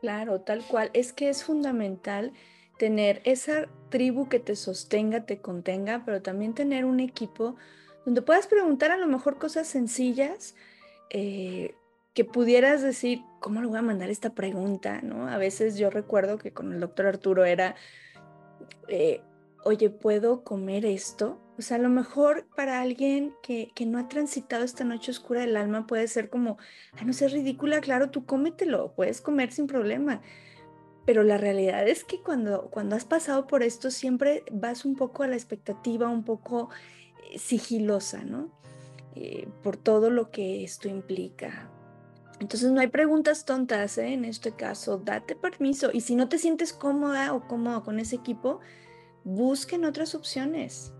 Claro, 0.04 0.42
tal 0.42 0.62
cual. 0.62 0.90
Es 0.92 1.14
que 1.14 1.30
es 1.30 1.44
fundamental 1.44 2.34
tener 2.76 3.22
esa 3.24 3.68
tribu 3.88 4.28
que 4.28 4.38
te 4.38 4.54
sostenga, 4.54 5.24
te 5.24 5.38
contenga, 5.38 6.02
pero 6.04 6.20
también 6.20 6.52
tener 6.52 6.84
un 6.84 7.00
equipo 7.00 7.56
donde 8.04 8.20
puedas 8.20 8.46
preguntar 8.46 8.90
a 8.90 8.98
lo 8.98 9.06
mejor 9.06 9.38
cosas 9.38 9.66
sencillas 9.66 10.56
eh, 11.08 11.74
que 12.12 12.26
pudieras 12.26 12.82
decir, 12.82 13.22
¿cómo 13.40 13.62
le 13.62 13.66
voy 13.66 13.78
a 13.78 13.82
mandar 13.82 14.10
esta 14.10 14.34
pregunta? 14.34 15.00
¿no? 15.00 15.26
A 15.26 15.38
veces 15.38 15.78
yo 15.78 15.88
recuerdo 15.88 16.36
que 16.36 16.52
con 16.52 16.74
el 16.74 16.80
doctor 16.80 17.06
Arturo 17.06 17.46
era, 17.46 17.74
eh, 18.88 19.22
oye, 19.64 19.88
¿puedo 19.88 20.44
comer 20.44 20.84
esto? 20.84 21.40
Sea, 21.58 21.76
a 21.76 21.80
lo 21.80 21.88
mejor 21.88 22.46
para 22.56 22.80
alguien 22.80 23.34
que, 23.42 23.70
que, 23.74 23.86
no 23.86 23.98
ha 23.98 24.08
transitado 24.08 24.64
esta 24.64 24.84
noche 24.84 25.12
oscura 25.12 25.40
del 25.40 25.56
alma 25.56 25.86
puede 25.86 26.08
ser 26.08 26.28
como, 26.28 26.58
ay, 26.94 27.04
no 27.04 27.12
sé, 27.12 27.28
ridícula, 27.28 27.80
claro, 27.80 28.10
tú 28.10 28.26
cómetelo, 28.26 28.92
puedes 28.94 29.20
comer 29.20 29.52
sin 29.52 29.68
problema. 29.68 30.20
Pero 31.06 31.22
la 31.22 31.38
realidad 31.38 31.86
es 31.86 32.02
que 32.02 32.20
cuando, 32.20 32.70
cuando 32.70 32.96
has 32.96 33.04
pasado 33.04 33.46
por 33.46 33.62
esto 33.62 33.90
siempre 33.90 34.42
vas 34.50 34.84
un 34.84 34.96
poco 34.96 35.22
a 35.22 35.28
la 35.28 35.36
expectativa, 35.36 36.08
un 36.08 36.24
poco 36.24 36.70
eh, 37.30 37.38
sigilosa, 37.38 38.24
¿no? 38.24 38.50
Eh, 39.14 39.46
por 39.62 39.76
todo 39.76 40.10
lo 40.10 40.32
que 40.32 40.64
esto 40.64 40.88
implica. 40.88 41.70
Entonces 42.40 42.72
no 42.72 42.80
hay 42.80 42.88
preguntas 42.88 43.44
tontas 43.44 43.96
¿eh? 43.98 44.12
en 44.12 44.24
este 44.24 44.56
caso, 44.56 44.98
date 44.98 45.36
permiso 45.36 45.90
y 45.92 46.00
si 46.00 46.16
no 46.16 46.28
te 46.28 46.38
sientes 46.38 46.72
cómoda 46.72 47.32
o 47.32 47.46
cómodo 47.46 47.84
con 47.84 48.00
ese 48.00 48.16
equipo, 48.16 48.58
busquen 49.22 49.84
otras 49.84 50.16
opciones. 50.16 50.92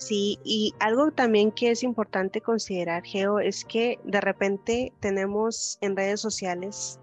Sí, 0.00 0.38
y 0.44 0.74
algo 0.80 1.10
también 1.10 1.52
que 1.52 1.70
es 1.70 1.82
importante 1.82 2.40
considerar, 2.40 3.04
Geo, 3.04 3.38
es 3.38 3.66
que 3.66 4.00
de 4.02 4.22
repente 4.22 4.94
tenemos 4.98 5.76
en 5.82 5.94
redes 5.94 6.20
sociales 6.20 6.98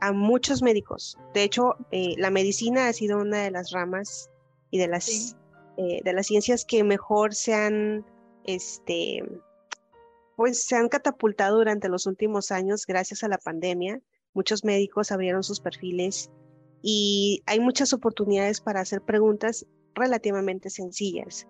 a 0.00 0.12
muchos 0.12 0.62
médicos. 0.62 1.18
De 1.34 1.42
hecho, 1.42 1.76
eh, 1.90 2.14
la 2.16 2.30
medicina 2.30 2.88
ha 2.88 2.94
sido 2.94 3.18
una 3.18 3.42
de 3.42 3.50
las 3.50 3.72
ramas 3.72 4.30
y 4.70 4.78
de 4.78 4.88
las, 4.88 5.36
eh, 5.76 6.00
de 6.02 6.12
las 6.14 6.28
ciencias 6.28 6.64
que 6.64 6.82
mejor 6.82 7.34
se 7.34 7.52
han, 7.52 8.06
este, 8.44 9.22
pues 10.34 10.64
se 10.64 10.76
han 10.76 10.88
catapultado 10.88 11.58
durante 11.58 11.90
los 11.90 12.06
últimos 12.06 12.50
años 12.52 12.86
gracias 12.86 13.22
a 13.22 13.28
la 13.28 13.36
pandemia. 13.36 14.00
Muchos 14.32 14.64
médicos 14.64 15.12
abrieron 15.12 15.42
sus 15.42 15.60
perfiles 15.60 16.30
y 16.80 17.42
hay 17.44 17.60
muchas 17.60 17.92
oportunidades 17.92 18.62
para 18.62 18.80
hacer 18.80 19.02
preguntas 19.02 19.66
relativamente 19.94 20.70
sencillas. 20.70 21.46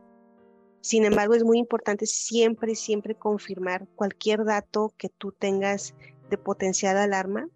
Sin 0.80 1.04
embargo, 1.04 1.34
es 1.34 1.44
muy 1.44 1.58
importante 1.58 2.06
siempre, 2.06 2.74
siempre 2.74 3.14
confirmar 3.14 3.86
cualquier 3.96 4.44
dato 4.44 4.94
que 4.96 5.08
tú 5.08 5.32
tengas 5.32 5.94
de 6.30 6.38
potencial 6.38 6.96
alarma 6.96 7.48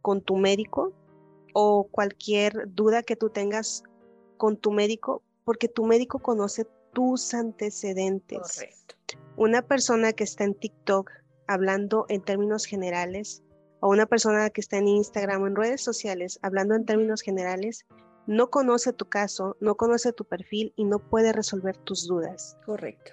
con 0.00 0.22
tu 0.22 0.36
médico 0.36 0.92
o 1.52 1.88
cualquier 1.90 2.68
duda 2.68 3.02
que 3.02 3.16
tú 3.16 3.30
tengas 3.30 3.82
con 4.38 4.56
tu 4.56 4.72
médico, 4.72 5.22
porque 5.44 5.68
tu 5.68 5.84
médico 5.84 6.18
conoce 6.18 6.66
tus 6.92 7.34
antecedentes. 7.34 8.38
Correcto. 8.38 8.94
Una 9.36 9.62
persona 9.62 10.12
que 10.12 10.24
está 10.24 10.44
en 10.44 10.54
TikTok 10.54 11.10
hablando 11.46 12.06
en 12.08 12.22
términos 12.22 12.64
generales 12.64 13.42
o 13.80 13.88
una 13.88 14.06
persona 14.06 14.48
que 14.50 14.60
está 14.60 14.78
en 14.78 14.88
Instagram 14.88 15.42
o 15.42 15.46
en 15.46 15.56
redes 15.56 15.82
sociales 15.82 16.38
hablando 16.42 16.74
en 16.74 16.86
términos 16.86 17.20
generales 17.20 17.86
no 18.26 18.50
conoce 18.50 18.92
tu 18.92 19.06
caso, 19.06 19.56
no 19.60 19.76
conoce 19.76 20.12
tu 20.12 20.24
perfil 20.24 20.72
y 20.76 20.84
no 20.84 20.98
puede 20.98 21.32
resolver 21.32 21.76
tus 21.78 22.06
dudas. 22.06 22.56
Correcto. 22.64 23.12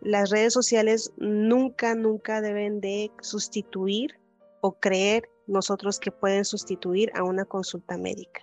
Las 0.00 0.30
redes 0.30 0.52
sociales 0.52 1.12
nunca, 1.16 1.94
nunca 1.94 2.40
deben 2.40 2.80
de 2.80 3.10
sustituir 3.20 4.18
o 4.60 4.72
creer 4.78 5.28
nosotros 5.46 5.98
que 5.98 6.12
pueden 6.12 6.44
sustituir 6.44 7.10
a 7.14 7.24
una 7.24 7.44
consulta 7.44 7.96
médica. 7.96 8.42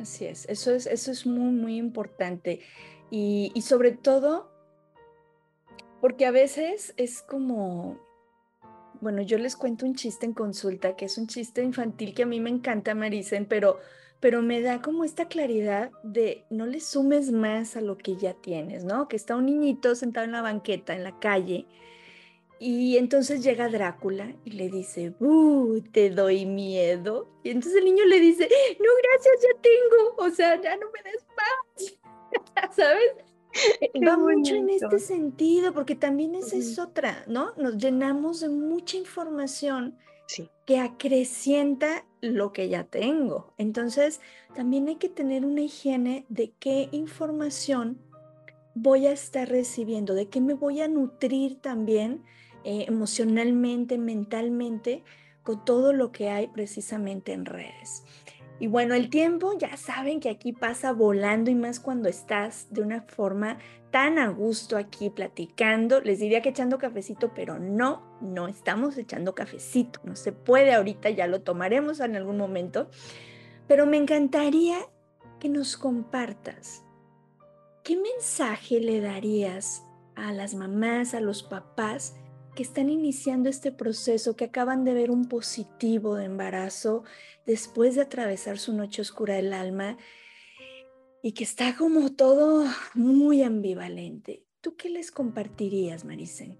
Así 0.00 0.24
es, 0.24 0.46
eso 0.48 0.72
es, 0.72 0.86
eso 0.86 1.12
es 1.12 1.26
muy, 1.26 1.52
muy 1.52 1.76
importante. 1.76 2.60
Y, 3.10 3.52
y 3.54 3.62
sobre 3.62 3.92
todo, 3.92 4.50
porque 6.00 6.26
a 6.26 6.30
veces 6.30 6.94
es 6.96 7.22
como, 7.22 8.00
bueno, 9.00 9.22
yo 9.22 9.38
les 9.38 9.56
cuento 9.56 9.86
un 9.86 9.94
chiste 9.94 10.26
en 10.26 10.32
consulta, 10.32 10.96
que 10.96 11.04
es 11.04 11.18
un 11.18 11.26
chiste 11.26 11.62
infantil 11.62 12.14
que 12.14 12.22
a 12.22 12.26
mí 12.26 12.40
me 12.40 12.50
encanta, 12.50 12.94
Marisen, 12.94 13.46
pero 13.46 13.78
pero 14.24 14.40
me 14.40 14.62
da 14.62 14.80
como 14.80 15.04
esta 15.04 15.28
claridad 15.28 15.90
de 16.02 16.46
no 16.48 16.64
le 16.64 16.80
sumes 16.80 17.30
más 17.30 17.76
a 17.76 17.82
lo 17.82 17.98
que 17.98 18.16
ya 18.16 18.32
tienes, 18.32 18.82
¿no? 18.82 19.06
Que 19.06 19.16
está 19.16 19.36
un 19.36 19.44
niñito 19.44 19.94
sentado 19.94 20.24
en 20.24 20.32
la 20.32 20.40
banqueta, 20.40 20.94
en 20.94 21.04
la 21.04 21.18
calle, 21.18 21.66
y 22.58 22.96
entonces 22.96 23.44
llega 23.44 23.68
Drácula 23.68 24.34
y 24.46 24.52
le 24.52 24.70
dice, 24.70 25.12
¡Uh, 25.20 25.78
te 25.92 26.08
doy 26.08 26.46
miedo! 26.46 27.28
Y 27.42 27.50
entonces 27.50 27.80
el 27.80 27.84
niño 27.84 28.06
le 28.06 28.18
dice, 28.18 28.48
no, 28.80 28.90
gracias, 29.02 29.42
ya 29.42 29.60
tengo, 29.60 30.14
o 30.16 30.30
sea, 30.30 30.58
ya 30.58 30.74
no 30.78 30.86
me 30.90 31.02
des 31.02 31.26
más, 31.36 32.74
¿sabes? 32.74 33.12
Va 34.08 34.16
mucho 34.16 34.54
en 34.54 34.70
este 34.70 35.00
sentido, 35.00 35.74
porque 35.74 35.96
también 35.96 36.34
esa 36.34 36.56
es 36.56 36.78
otra, 36.78 37.24
¿no? 37.26 37.52
Nos 37.58 37.76
llenamos 37.76 38.40
de 38.40 38.48
mucha 38.48 38.96
información 38.96 39.98
que 40.66 40.78
acrecienta 40.78 42.04
lo 42.20 42.52
que 42.52 42.68
ya 42.68 42.84
tengo. 42.84 43.52
Entonces, 43.58 44.20
también 44.54 44.88
hay 44.88 44.96
que 44.96 45.08
tener 45.08 45.44
una 45.44 45.60
higiene 45.60 46.24
de 46.28 46.52
qué 46.58 46.88
información 46.92 47.98
voy 48.74 49.06
a 49.06 49.12
estar 49.12 49.48
recibiendo, 49.48 50.14
de 50.14 50.28
qué 50.28 50.40
me 50.40 50.54
voy 50.54 50.80
a 50.80 50.88
nutrir 50.88 51.60
también 51.60 52.24
eh, 52.64 52.86
emocionalmente, 52.88 53.98
mentalmente, 53.98 55.04
con 55.42 55.64
todo 55.64 55.92
lo 55.92 56.10
que 56.10 56.30
hay 56.30 56.48
precisamente 56.48 57.32
en 57.32 57.44
redes. 57.44 58.04
Y 58.60 58.68
bueno, 58.68 58.94
el 58.94 59.10
tiempo 59.10 59.52
ya 59.58 59.76
saben 59.76 60.20
que 60.20 60.30
aquí 60.30 60.52
pasa 60.52 60.92
volando 60.92 61.50
y 61.50 61.54
más 61.54 61.80
cuando 61.80 62.08
estás 62.08 62.68
de 62.70 62.82
una 62.82 63.02
forma 63.02 63.58
tan 63.90 64.18
a 64.18 64.28
gusto 64.28 64.76
aquí 64.76 65.10
platicando. 65.10 66.00
Les 66.00 66.20
diría 66.20 66.40
que 66.40 66.50
echando 66.50 66.78
cafecito, 66.78 67.32
pero 67.34 67.58
no, 67.58 68.02
no 68.20 68.46
estamos 68.46 68.96
echando 68.96 69.34
cafecito. 69.34 70.00
No 70.04 70.14
se 70.14 70.32
puede 70.32 70.72
ahorita, 70.72 71.10
ya 71.10 71.26
lo 71.26 71.42
tomaremos 71.42 72.00
en 72.00 72.16
algún 72.16 72.36
momento. 72.36 72.88
Pero 73.66 73.86
me 73.86 73.96
encantaría 73.96 74.78
que 75.40 75.48
nos 75.48 75.76
compartas 75.76 76.84
qué 77.82 77.96
mensaje 77.96 78.80
le 78.80 79.00
darías 79.00 79.84
a 80.14 80.32
las 80.32 80.54
mamás, 80.54 81.14
a 81.14 81.20
los 81.20 81.42
papás 81.42 82.14
que 82.54 82.62
están 82.62 82.88
iniciando 82.88 83.48
este 83.48 83.72
proceso, 83.72 84.36
que 84.36 84.44
acaban 84.44 84.84
de 84.84 84.94
ver 84.94 85.10
un 85.10 85.28
positivo 85.28 86.14
de 86.16 86.26
embarazo 86.26 87.02
después 87.46 87.96
de 87.96 88.02
atravesar 88.02 88.58
su 88.58 88.72
noche 88.72 89.02
oscura 89.02 89.34
del 89.34 89.52
alma 89.52 89.96
y 91.22 91.32
que 91.32 91.44
está 91.44 91.76
como 91.76 92.12
todo 92.12 92.64
muy 92.94 93.42
ambivalente. 93.42 94.44
¿Tú 94.60 94.76
qué 94.76 94.88
les 94.88 95.10
compartirías, 95.10 96.04
Maricen? 96.04 96.58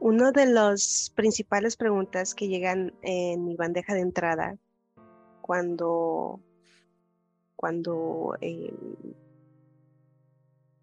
Una 0.00 0.32
de 0.32 0.46
las 0.46 1.12
principales 1.14 1.76
preguntas 1.76 2.34
que 2.34 2.48
llegan 2.48 2.94
en 3.02 3.44
mi 3.44 3.56
bandeja 3.56 3.94
de 3.94 4.00
entrada 4.00 4.58
cuando, 5.40 6.40
cuando 7.56 8.36
eh, 8.40 8.74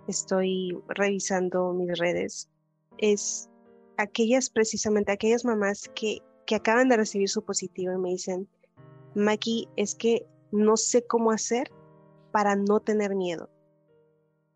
estoy 0.08 0.78
revisando 0.88 1.74
mis 1.74 1.98
redes 2.00 2.50
es 3.02 3.50
aquellas, 3.98 4.50
precisamente 4.50 5.12
aquellas 5.12 5.44
mamás 5.44 5.90
que, 5.96 6.20
que 6.46 6.56
acaban 6.56 6.90
de 6.90 6.98
recibir 6.98 7.30
su 7.30 7.44
positivo 7.44 7.94
y 7.94 7.98
me 7.98 8.10
dicen, 8.10 8.48
Maki, 9.16 9.68
es 9.76 9.96
que 9.96 10.26
no 10.52 10.78
sé 10.78 11.06
cómo 11.06 11.32
hacer 11.32 11.70
para 12.32 12.56
no 12.56 12.80
tener 12.80 13.16
miedo. 13.16 13.50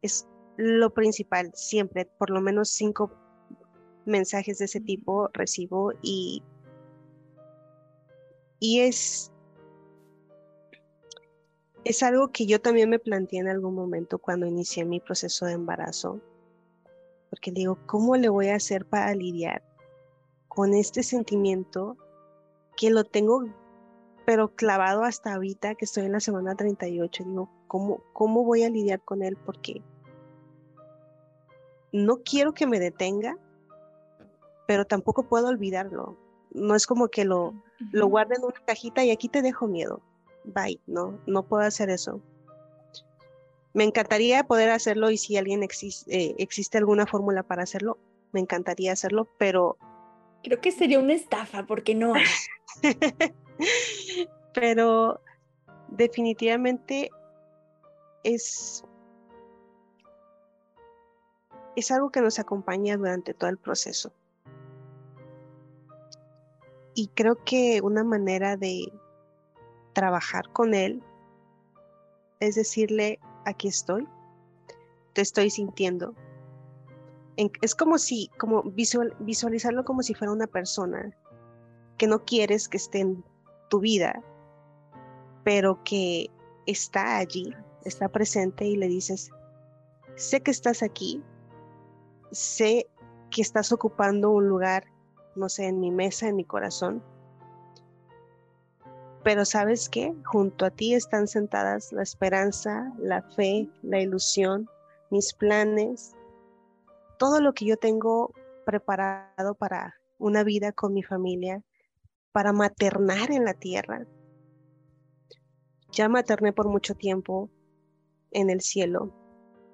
Es 0.02 0.28
lo 0.58 0.94
principal, 0.94 1.52
siempre, 1.54 2.06
por 2.18 2.30
lo 2.30 2.42
menos 2.42 2.70
cinco 2.70 3.12
mensajes 4.06 4.60
de 4.60 4.66
ese 4.66 4.80
tipo 4.80 5.30
recibo 5.34 5.92
y, 6.02 6.44
y 8.60 8.82
es, 8.82 9.32
es 11.84 12.04
algo 12.04 12.32
que 12.32 12.46
yo 12.46 12.62
también 12.62 12.90
me 12.90 13.00
planteé 13.00 13.40
en 13.40 13.48
algún 13.48 13.74
momento 13.74 14.20
cuando 14.20 14.46
inicié 14.46 14.86
mi 14.86 15.00
proceso 15.00 15.46
de 15.46 15.54
embarazo, 15.54 16.22
porque 17.30 17.52
digo, 17.52 17.78
¿cómo 17.86 18.16
le 18.16 18.30
voy 18.30 18.50
a 18.50 18.56
hacer 18.56 18.86
para 18.86 19.14
lidiar 19.14 19.64
con 20.48 20.74
este 20.74 21.04
sentimiento 21.04 21.98
que 22.78 22.90
lo 22.90 23.04
tengo 23.04 23.46
pero 24.26 24.56
clavado 24.56 25.04
hasta 25.04 25.34
ahorita 25.34 25.76
que 25.76 25.86
estoy 25.86 26.06
en 26.06 26.14
la 26.14 26.20
semana 26.20 26.56
38? 26.56 27.24
Digo, 27.24 27.50
¿cómo, 27.68 28.02
cómo 28.14 28.44
voy 28.44 28.64
a 28.64 28.70
lidiar 28.70 29.02
con 29.02 29.22
él? 29.22 29.38
Porque 29.46 29.82
no 31.92 32.18
quiero 32.24 32.54
que 32.54 32.68
me 32.68 32.80
detenga, 32.80 33.38
pero 34.68 34.86
tampoco 34.86 35.24
puedo 35.24 35.48
olvidarlo. 35.48 36.18
No 36.52 36.76
es 36.76 36.88
como 36.88 37.08
que 37.10 37.26
lo, 37.26 37.54
lo 37.92 38.08
guarde 38.08 38.36
en 38.36 38.44
una 38.44 38.60
cajita 38.66 39.04
y 39.04 39.12
aquí 39.12 39.30
te 39.30 39.42
dejo 39.42 39.68
miedo. 39.68 40.02
Bye, 40.44 40.80
no, 40.88 41.20
no 41.26 41.44
puedo 41.44 41.64
hacer 41.64 41.90
eso. 41.90 42.22
Me 43.76 43.84
encantaría 43.84 44.46
poder 44.46 44.70
hacerlo 44.70 45.12
y 45.12 45.18
si 45.18 45.36
alguien 45.36 45.62
existe, 45.62 46.18
eh, 46.18 46.36
existe 46.38 46.78
alguna 46.78 47.06
fórmula 47.06 47.44
para 47.44 47.64
hacerlo, 47.64 47.98
me 48.32 48.40
encantaría 48.40 48.94
hacerlo, 48.94 49.28
pero... 49.38 49.78
Creo 50.44 50.62
que 50.62 50.72
sería 50.72 50.98
una 50.98 51.14
estafa, 51.14 51.66
porque 51.66 51.94
no. 51.94 52.14
pero 54.54 55.20
definitivamente 55.90 57.10
es 58.24 58.86
es 61.76 61.92
algo 61.92 62.10
que 62.10 62.22
nos 62.22 62.40
acompaña 62.40 62.96
durante 62.96 63.34
todo 63.34 63.50
el 63.50 63.58
proceso. 63.58 64.14
Y 66.94 67.10
creo 67.10 67.44
que 67.44 67.82
una 67.84 68.06
manera 68.06 68.56
de 68.56 68.86
trabajar 69.92 70.50
con 70.54 70.74
él 70.74 71.04
es 72.40 72.56
decirle, 72.56 73.20
aquí 73.46 73.68
estoy, 73.68 74.08
te 75.14 75.22
estoy 75.22 75.50
sintiendo. 75.50 76.14
es 77.38 77.76
como 77.76 77.98
si, 77.98 78.30
como 78.38 78.64
visualizarlo 78.64 79.84
como 79.84 80.04
si 80.04 80.14
fuera 80.14 80.34
una 80.34 80.48
persona 80.48 81.16
que 81.98 82.08
no 82.08 82.26
quieres 82.26 82.68
que 82.68 82.78
esté 82.78 83.00
en 83.00 83.24
tu 83.70 83.80
vida, 83.80 84.22
pero 85.44 85.84
que 85.84 86.30
está 86.66 87.18
allí, 87.18 87.54
está 87.84 88.10
presente 88.10 88.66
y 88.66 88.76
le 88.76 88.88
dices, 88.88 89.30
sé 90.16 90.42
que 90.42 90.52
estás 90.52 90.84
aquí, 90.84 91.24
sé 92.32 92.88
que 93.30 93.42
estás 93.42 93.72
ocupando 93.72 94.32
un 94.32 94.48
lugar, 94.48 94.86
no 95.36 95.50
sé, 95.50 95.68
en 95.68 95.80
mi 95.80 95.92
mesa, 95.92 96.28
en 96.28 96.36
mi 96.36 96.46
corazón. 96.46 97.04
Pero 99.26 99.44
sabes 99.44 99.90
qué? 99.90 100.14
Junto 100.24 100.66
a 100.66 100.70
ti 100.70 100.94
están 100.94 101.28
sentadas 101.28 101.92
la 101.92 102.04
esperanza, 102.04 102.94
la 103.00 103.24
fe, 103.24 103.68
la 103.82 104.00
ilusión, 104.00 104.70
mis 105.10 105.34
planes, 105.34 106.16
todo 107.18 107.42
lo 107.42 107.54
que 107.54 107.66
yo 107.66 107.76
tengo 107.76 108.32
preparado 108.68 109.56
para 109.56 109.96
una 110.20 110.44
vida 110.44 110.74
con 110.74 110.94
mi 110.94 111.02
familia, 111.02 111.64
para 112.34 112.54
maternar 112.54 113.32
en 113.32 113.46
la 113.46 113.56
tierra. 113.56 114.06
Ya 115.92 116.08
materné 116.08 116.54
por 116.54 116.68
mucho 116.68 116.94
tiempo 116.94 117.50
en 118.30 118.52
el 118.52 118.62
cielo. 118.62 119.12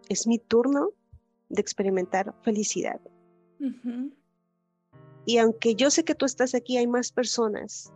Es 0.08 0.28
mi 0.28 0.40
turno 0.40 0.92
de 1.50 1.60
experimentar 1.60 2.34
felicidad. 2.42 3.02
Y 5.26 5.40
aunque 5.40 5.76
yo 5.76 5.92
sé 5.92 6.06
que 6.06 6.16
tú 6.16 6.24
estás 6.24 6.56
aquí, 6.56 6.78
hay 6.78 6.88
más 6.88 7.12
personas, 7.12 7.92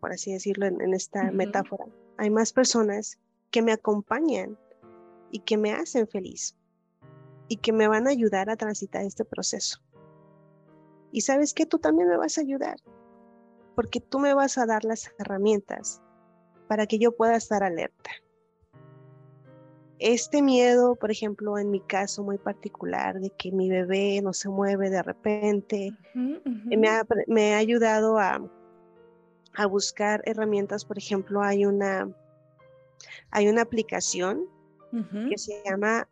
por 0.00 0.12
así 0.12 0.32
decirlo 0.32 0.66
en, 0.66 0.94
esta 0.94 1.30
metáfora, 1.30 1.86
hay 2.16 2.30
más 2.30 2.52
personas 2.52 3.18
que 3.50 3.62
me 3.62 3.72
acompañan 3.72 4.58
y 5.30 5.40
que 5.40 5.56
me 5.56 5.72
hacen 5.72 6.08
feliz 6.08 6.56
y 7.48 7.56
que 7.56 7.72
me 7.72 7.88
van 7.88 8.06
a 8.06 8.10
ayudar 8.10 8.50
a 8.50 8.56
transitar 8.56 9.04
este 9.04 9.24
proceso. 9.24 9.80
Y 11.12 11.22
sabes 11.22 11.52
que 11.54 11.66
tú 11.66 11.78
también 11.78 12.08
me 12.08 12.16
vas 12.16 12.38
a 12.38 12.42
ayudar, 12.42 12.76
porque 13.74 14.00
tú 14.00 14.18
me 14.18 14.34
vas 14.34 14.58
a 14.58 14.66
dar 14.66 14.84
las 14.84 15.12
herramientas 15.18 16.00
para 16.68 16.86
que 16.86 16.98
yo 16.98 17.16
pueda 17.16 17.36
estar 17.36 17.62
alerta. 17.62 18.10
Este 19.98 20.40
miedo, 20.40 20.94
por 20.94 21.10
ejemplo, 21.10 21.58
en 21.58 21.70
mi 21.70 21.80
caso 21.80 22.22
muy 22.22 22.38
particular, 22.38 23.20
de 23.20 23.30
que 23.30 23.52
mi 23.52 23.68
bebé 23.68 24.20
no 24.22 24.32
se 24.32 24.48
mueve 24.48 24.88
de 24.88 25.02
repente, 25.02 25.92
Me, 26.14 27.54
ha, 27.54 27.58
ayudado 27.58 28.18
a, 28.18 28.40
buscar 29.68 30.22
herramientas. 30.24 30.84
Por 30.84 30.98
ejemplo, 30.98 31.42
hay 31.42 31.64
una, 31.64 32.08
hay 33.30 33.48
una 33.48 33.62
aplicación 33.62 34.46
que 35.28 35.38
se 35.38 35.62
llama 35.64 36.08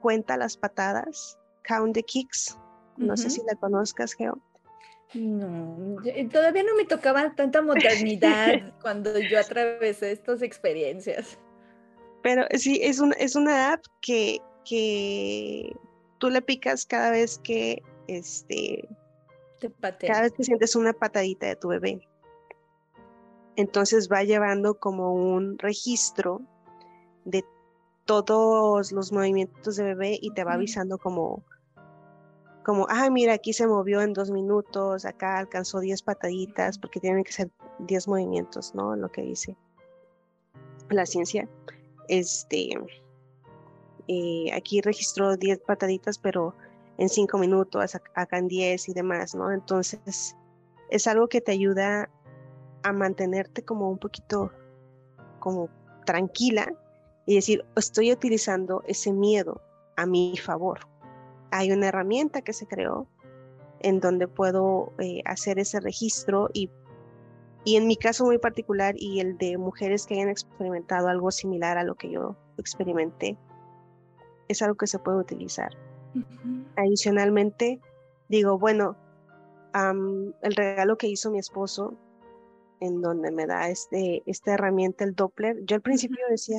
Cuenta 0.00 0.36
las 0.36 0.56
patadas, 0.56 1.38
Count 1.64 1.94
the 1.94 2.02
Kicks. 2.02 2.58
No 2.96 3.16
sé 3.16 3.30
si 3.30 3.40
la 3.46 3.54
conozcas, 3.54 4.12
Geo. 4.14 4.40
No, 5.14 5.96
todavía 6.30 6.62
no 6.64 6.74
me 6.76 6.84
tocaba 6.84 7.34
tanta 7.34 7.62
modernidad 7.62 8.74
cuando 8.82 9.18
yo 9.18 9.38
atravesé 9.38 10.12
estas 10.12 10.42
experiencias. 10.42 11.38
Pero 12.22 12.44
sí, 12.52 12.80
es, 12.82 12.98
un, 12.98 13.14
es 13.18 13.36
una 13.36 13.72
app 13.72 13.84
que, 14.02 14.40
que 14.64 15.72
tú 16.18 16.28
le 16.28 16.42
picas 16.42 16.84
cada 16.84 17.10
vez 17.10 17.38
que 17.38 17.82
este 18.06 18.88
cada 20.00 20.22
vez 20.22 20.32
que 20.32 20.44
sientes 20.44 20.76
una 20.76 20.92
patadita 20.92 21.46
de 21.46 21.56
tu 21.56 21.68
bebé. 21.68 22.06
Entonces 23.58 24.08
va 24.10 24.22
llevando 24.22 24.78
como 24.78 25.12
un 25.12 25.58
registro 25.58 26.40
de 27.24 27.44
todos 28.06 28.92
los 28.92 29.12
movimientos 29.12 29.76
de 29.76 29.84
bebé 29.84 30.18
y 30.22 30.30
te 30.30 30.44
va 30.44 30.54
avisando 30.54 30.96
como, 30.96 31.44
como, 32.64 32.86
ah, 32.88 33.10
mira, 33.10 33.34
aquí 33.34 33.52
se 33.52 33.66
movió 33.66 34.00
en 34.00 34.12
dos 34.12 34.30
minutos, 34.30 35.04
acá 35.04 35.38
alcanzó 35.38 35.80
diez 35.80 36.02
pataditas, 36.02 36.78
porque 36.78 37.00
tienen 37.00 37.24
que 37.24 37.32
ser 37.32 37.50
diez 37.80 38.08
movimientos, 38.08 38.74
¿no? 38.74 38.96
Lo 38.96 39.10
que 39.10 39.22
dice 39.22 39.56
la 40.90 41.04
ciencia 41.04 41.48
este, 42.08 42.70
eh, 44.08 44.52
aquí 44.54 44.80
registró 44.80 45.36
10 45.36 45.60
pataditas, 45.60 46.18
pero 46.18 46.54
en 46.96 47.08
5 47.08 47.38
minutos, 47.38 47.94
acá 48.14 48.38
en 48.38 48.48
10 48.48 48.88
y 48.88 48.94
demás, 48.94 49.34
¿no? 49.34 49.52
Entonces, 49.52 50.34
es 50.90 51.06
algo 51.06 51.28
que 51.28 51.40
te 51.40 51.52
ayuda 51.52 52.10
a 52.82 52.92
mantenerte 52.92 53.64
como 53.64 53.90
un 53.90 53.98
poquito 53.98 54.52
como 55.38 55.68
tranquila 56.04 56.72
y 57.26 57.34
decir, 57.34 57.64
estoy 57.76 58.12
utilizando 58.12 58.82
ese 58.86 59.12
miedo 59.12 59.60
a 59.96 60.06
mi 60.06 60.36
favor. 60.36 60.80
Hay 61.50 61.72
una 61.72 61.88
herramienta 61.88 62.42
que 62.42 62.52
se 62.52 62.66
creó 62.66 63.06
en 63.80 64.00
donde 64.00 64.26
puedo 64.26 64.92
eh, 64.98 65.22
hacer 65.24 65.58
ese 65.58 65.80
registro 65.80 66.48
y 66.52 66.70
y 67.68 67.76
en 67.76 67.86
mi 67.86 67.96
caso 67.96 68.24
muy 68.24 68.38
particular 68.38 68.94
y 68.96 69.20
el 69.20 69.36
de 69.36 69.58
mujeres 69.58 70.06
que 70.06 70.14
hayan 70.14 70.30
experimentado 70.30 71.08
algo 71.08 71.30
similar 71.30 71.76
a 71.76 71.84
lo 71.84 71.96
que 71.96 72.10
yo 72.10 72.34
experimenté, 72.56 73.36
es 74.48 74.62
algo 74.62 74.76
que 74.76 74.86
se 74.86 74.98
puede 74.98 75.18
utilizar. 75.18 75.76
Adicionalmente, 76.76 77.80
digo, 78.30 78.58
bueno, 78.58 78.96
el 79.74 80.56
regalo 80.56 80.96
que 80.96 81.08
hizo 81.08 81.30
mi 81.30 81.38
esposo, 81.38 81.94
en 82.80 83.00
donde 83.00 83.30
me 83.30 83.46
da 83.46 83.68
este, 83.68 84.22
esta 84.26 84.54
herramienta, 84.54 85.04
el 85.04 85.14
Doppler, 85.14 85.64
yo 85.64 85.76
al 85.76 85.82
principio 85.82 86.18
decía, 86.30 86.58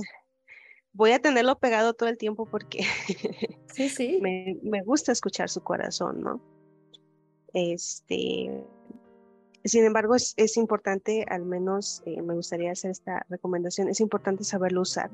voy 0.93 1.12
a 1.12 1.19
tenerlo 1.19 1.60
pegado 1.60 1.93
todo 1.93 2.10
el 2.10 2.17
tiempo 2.17 2.45
porque 2.45 2.84
sí, 3.73 3.89
sí. 3.89 4.20
me, 4.22 4.57
me 4.63 4.82
gusta 4.84 5.11
escuchar 5.11 5.49
su 5.49 5.61
corazón, 5.61 6.22
¿no? 6.22 6.41
Este, 7.53 8.63
sin 9.63 9.86
embargo, 9.86 10.15
es, 10.15 10.57
importante, 10.57 11.26
al 11.30 11.45
menos 11.45 12.01
eh, 12.05 12.22
me 12.22 12.34
gustaría 12.34 12.72
hacer 12.72 12.91
esta 12.91 13.26
recomendación, 13.30 13.89
es 13.89 13.99
importante 13.99 14.43
saberlo 14.43 14.82
usar. 14.82 15.11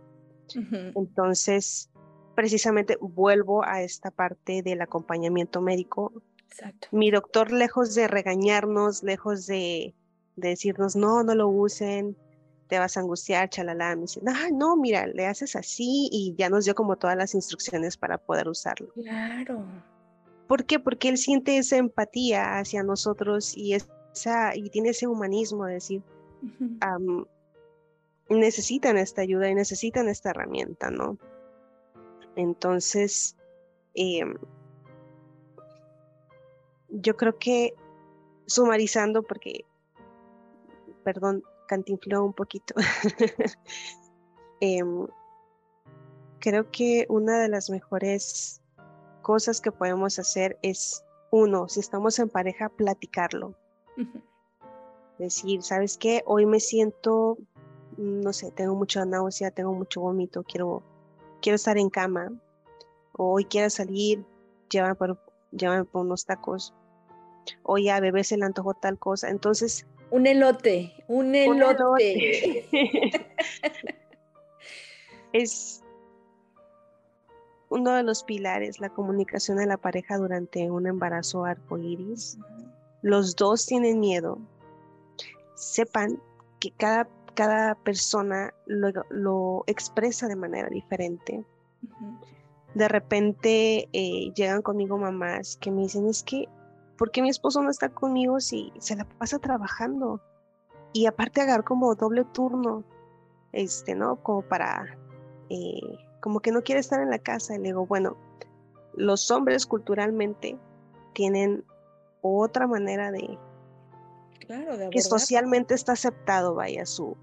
Entonces, 0.96 1.90
precisamente 2.36 2.98
vuelvo 3.02 3.66
a 3.66 3.82
esta 3.82 4.12
parte 4.12 4.62
del 4.62 4.82
acompañamiento 4.82 5.60
médico. 5.60 6.14
Exacto. 6.48 6.88
Mi 6.92 7.10
doctor, 7.10 7.52
lejos 7.52 7.96
de 7.96 8.08
regañarnos, 8.08 9.02
lejos 9.02 9.48
de, 9.48 9.96
decirnos, 10.36 10.96
no, 10.96 11.24
no 11.24 11.36
lo 11.36 11.48
usen, 11.48 12.16
te 12.68 12.80
vas 12.80 12.98
a 12.98 13.02
angustiar, 13.02 13.50
chalala, 13.50 13.96
me 13.96 14.04
dice, 14.04 14.22
no, 14.54 14.76
mira, 14.76 15.08
le 15.08 15.28
haces 15.28 15.56
así 15.56 16.10
y 16.12 16.36
ya 16.38 16.50
nos 16.50 16.66
dio 16.66 16.76
como 16.76 16.96
todas 16.96 17.16
las 17.16 17.36
instrucciones 17.36 17.98
para 17.98 18.18
poder 18.18 18.48
usarlo. 18.48 18.92
Claro. 18.94 19.64
¿Por 20.48 20.66
qué? 20.66 20.80
Porque 20.80 21.10
él 21.10 21.18
siente 21.18 21.58
esa 21.58 21.78
empatía 21.78 22.58
hacia 22.58 22.84
nosotros 22.84 23.56
y 23.56 23.74
es 23.74 23.88
y 24.56 24.70
tiene 24.70 24.90
ese 24.90 25.08
humanismo 25.08 25.66
de 25.66 25.74
decir, 25.74 26.02
necesitan 28.30 28.98
esta 28.98 29.22
ayuda 29.22 29.50
y 29.50 29.56
necesitan 29.56 30.08
esta 30.08 30.30
herramienta, 30.30 30.90
¿no? 30.90 31.18
Entonces, 32.36 33.36
em, 33.94 34.36
yo 36.90 37.16
creo 37.18 37.38
que 37.38 37.74
sumarizando, 38.46 39.24
porque, 39.24 39.66
perdón, 41.06 41.44
cantinfló 41.68 42.26
un 42.26 42.34
poquito, 42.34 42.74
em, 44.60 45.08
creo 46.40 46.70
que 46.72 47.06
una 47.10 47.40
de 47.40 47.48
las 47.48 47.70
mejores 47.70 48.62
cosas 49.22 49.62
que 49.62 49.72
podemos 49.72 50.20
hacer 50.20 50.58
es, 50.64 51.06
uno, 51.32 51.70
si 51.70 51.80
estamos 51.80 52.20
en 52.20 52.30
pareja, 52.30 52.70
platicarlo. 52.70 53.56
Decir, 55.20 55.64
¿sabes 55.64 55.98
qué? 55.98 56.24
Hoy 56.26 56.46
me 56.46 56.60
siento, 56.60 57.38
no 57.98 58.34
sé, 58.34 58.52
tengo 58.52 58.76
mucha 58.76 59.06
náusea, 59.06 59.52
tengo 59.52 59.74
mucho 59.74 60.02
vómito, 60.02 60.44
quiero, 60.44 60.84
quiero 61.42 61.56
estar 61.56 61.78
en 61.78 61.90
cama. 61.90 62.32
O 63.14 63.34
hoy 63.34 63.46
quiero 63.46 63.70
salir, 63.70 64.26
llévame 64.70 64.96
por, 64.96 65.20
llévame 65.52 65.86
por 65.86 66.06
unos 66.06 66.26
tacos. 66.26 66.74
O 67.64 67.78
ya, 67.78 68.00
bebé 68.00 68.24
se 68.24 68.38
le 68.38 68.46
antojó 68.46 68.74
tal 68.74 68.98
cosa. 68.98 69.30
Entonces... 69.30 69.86
Un 70.16 70.26
elote, 70.28 70.94
un 71.10 71.36
elote. 71.36 72.66
es 75.34 75.84
uno 77.68 77.92
de 77.92 78.04
los 78.04 78.24
pilares, 78.24 78.80
la 78.80 78.88
comunicación 78.88 79.58
de 79.58 79.66
la 79.66 79.76
pareja 79.76 80.18
durante 80.18 80.72
un 80.72 80.88
embarazo 80.88 81.44
arcoíris. 81.44 82.38
Los 83.02 83.36
dos 83.36 83.66
tienen 83.66 84.00
miedo. 84.00 84.40
Sepan 85.56 86.22
que 86.62 86.72
cada, 86.72 87.10
cada 87.34 87.76
persona 87.76 88.54
lo, 88.68 89.66
expresa 89.68 90.30
de 90.30 90.38
manera 90.38 90.70
diferente. 90.70 91.44
De 92.74 92.88
repente 92.88 93.90
eh, 93.92 94.32
llegan 94.34 94.62
conmigo 94.62 94.98
mamás 94.98 95.58
que 95.58 95.72
me 95.72 95.82
dicen, 95.82 96.08
es 96.08 96.24
que, 96.24 96.48
¿por 96.98 97.12
qué 97.12 97.22
mi 97.22 97.30
esposo 97.30 97.62
no 97.62 97.70
está 97.70 97.90
conmigo 97.90 98.40
si 98.40 98.72
se 98.80 98.96
la 98.96 99.06
pasa 99.06 99.40
trabajando? 99.40 100.22
Y 100.94 101.08
aparte 101.08 101.42
agarrar 101.42 101.66
como 101.66 101.94
doble 101.96 102.24
turno, 102.24 102.84
este, 103.52 103.96
¿no? 103.96 104.18
Como 104.18 104.42
para 104.42 104.98
eh, 105.50 105.98
como 106.22 106.40
que 106.40 106.52
no 106.52 106.64
quiere 106.64 106.82
estar 106.82 107.02
en 107.02 107.10
la 107.10 107.20
casa. 107.20 107.56
Y 107.56 107.60
le 107.60 107.66
digo, 107.66 107.86
bueno, 107.86 108.18
los 108.94 109.30
hombres 109.32 109.66
culturalmente 109.66 110.58
tienen 111.14 111.64
otra 112.22 112.68
manera 112.68 113.12
de... 113.12 113.38
Claro, 114.40 114.78
de 114.78 114.90
que 114.90 115.02
socialmente 115.02 115.74
está 115.74 115.94
aceptado, 115.94 116.56
vaya, 116.56 116.86
su, 116.86 117.18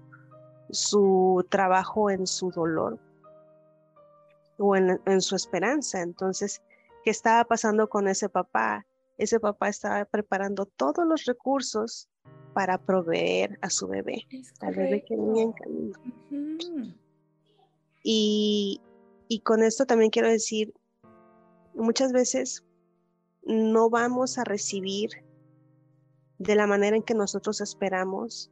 su 0.69 1.45
trabajo 1.49 2.09
en 2.09 2.27
su 2.27 2.51
dolor 2.51 2.99
o 4.57 4.75
en, 4.75 5.01
en 5.05 5.21
su 5.21 5.35
esperanza. 5.35 6.01
Entonces, 6.01 6.61
¿qué 7.03 7.09
estaba 7.11 7.43
pasando 7.45 7.87
con 7.87 8.07
ese 8.07 8.29
papá? 8.29 8.85
Ese 9.17 9.39
papá 9.39 9.69
estaba 9.69 10.05
preparando 10.05 10.65
todos 10.65 11.05
los 11.07 11.25
recursos 11.25 12.09
para 12.53 12.77
proveer 12.77 13.57
a 13.61 13.69
su 13.69 13.87
bebé, 13.87 14.27
al 14.59 14.75
bebé 14.75 15.03
que 15.05 15.15
venía 15.15 15.43
en 15.43 15.51
camino. 15.53 16.95
Y 18.03 18.81
y 19.33 19.39
con 19.39 19.63
esto 19.63 19.87
también 19.87 20.11
quiero 20.11 20.29
decir, 20.29 20.75
muchas 21.73 22.11
veces 22.11 22.63
no 23.41 23.89
vamos 23.89 24.37
a 24.37 24.43
recibir 24.43 25.25
de 26.37 26.53
la 26.55 26.67
manera 26.67 26.95
en 26.95 27.01
que 27.01 27.15
nosotros 27.15 27.59
esperamos 27.59 28.51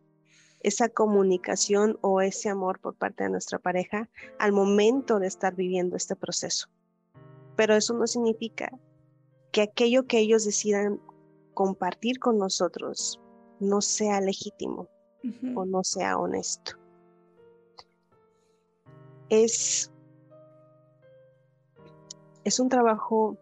esa 0.61 0.89
comunicación 0.89 1.99
o 2.01 2.21
ese 2.21 2.49
amor 2.49 2.79
por 2.79 2.95
parte 2.95 3.25
de 3.25 3.29
nuestra 3.29 3.59
pareja 3.59 4.09
al 4.39 4.53
momento 4.53 5.19
de 5.19 5.27
estar 5.27 5.55
viviendo 5.55 5.95
este 5.95 6.15
proceso. 6.15 6.67
Pero 7.55 7.75
eso 7.75 7.93
no 7.93 8.07
significa 8.07 8.71
que 9.51 9.61
aquello 9.61 10.07
que 10.07 10.19
ellos 10.19 10.45
decidan 10.45 11.01
compartir 11.53 12.19
con 12.19 12.37
nosotros 12.37 13.19
no 13.59 13.81
sea 13.81 14.21
legítimo 14.21 14.87
o 15.55 15.65
no 15.65 15.83
sea 15.83 16.17
honesto. 16.17 16.77
Es 19.29 19.91
es 22.43 22.59
un 22.59 22.69
trabajo 22.69 23.37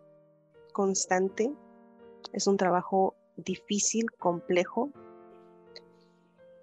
constante, 0.74 1.54
es 2.34 2.48
un 2.48 2.58
trabajo 2.58 3.16
difícil, 3.38 4.12
complejo 4.12 4.90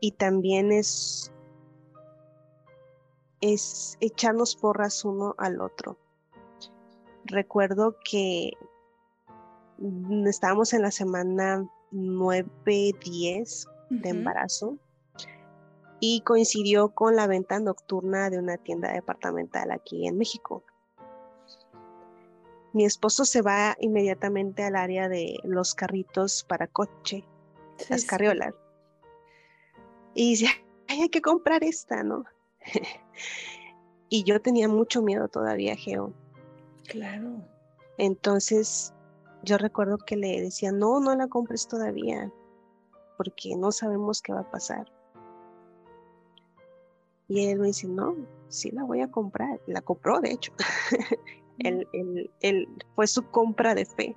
y 0.01 0.13
también 0.13 0.71
es, 0.71 1.33
es 3.41 3.97
echarnos 4.01 4.55
porras 4.57 5.05
uno 5.05 5.35
al 5.39 5.61
otro. 5.61 5.97
Recuerdo 7.25 7.97
que 8.05 8.53
estábamos 10.27 10.73
en 10.73 10.83
la 10.83 10.91
semana 10.91 11.69
9-10 11.93 13.69
de 13.91 14.09
embarazo 14.09 14.79
y 16.01 16.21
coincidió 16.21 16.91
con 16.91 17.17
la 17.17 17.27
venta 17.27 17.59
nocturna 17.59 18.31
de 18.31 18.39
una 18.39 18.57
tienda 18.57 18.93
departamental 18.93 19.71
aquí 19.71 20.07
en 20.07 20.19
México 20.19 20.63
mi 22.77 22.85
esposo 22.85 23.25
se 23.25 23.41
va 23.41 23.75
inmediatamente 23.81 24.63
al 24.63 24.77
área 24.77 25.09
de 25.09 25.39
los 25.45 25.75
carritos 25.75 26.45
para 26.47 26.67
coche, 26.67 27.25
las 27.89 28.05
carriolas. 28.05 28.53
Y 30.13 30.33
dice, 30.33 30.49
hay 30.87 31.09
que 31.09 31.23
comprar 31.23 31.65
esta, 31.65 32.03
¿no? 32.03 32.25
y 34.11 34.25
yo 34.25 34.43
tenía 34.43 34.69
mucho 34.69 35.01
miedo 35.01 35.27
todavía, 35.29 35.75
Geo. 35.75 36.13
Claro. 36.87 37.43
Entonces, 37.97 38.93
yo 39.43 39.59
recuerdo 39.59 39.99
que 39.99 40.17
le 40.17 40.41
decía, 40.41 40.73
no, 40.73 41.01
no 41.01 41.15
la 41.15 41.29
compres 41.29 41.69
todavía, 41.69 42.33
porque 43.17 43.57
no 43.57 43.73
sabemos 43.73 44.23
qué 44.23 44.33
va 44.33 44.41
a 44.41 44.51
pasar. 44.51 44.91
Y 47.29 47.47
él 47.47 47.59
me 47.59 47.69
dice, 47.69 47.89
no, 47.89 48.15
sí 48.49 48.71
la 48.71 48.85
voy 48.85 49.01
a 49.01 49.11
comprar. 49.11 49.61
La 49.67 49.81
compró, 49.81 50.21
de 50.21 50.33
hecho. 50.33 50.53
el, 51.59 52.69
fue 52.95 53.07
su 53.07 53.29
compra 53.31 53.75
de 53.75 53.85
fe. 53.85 54.17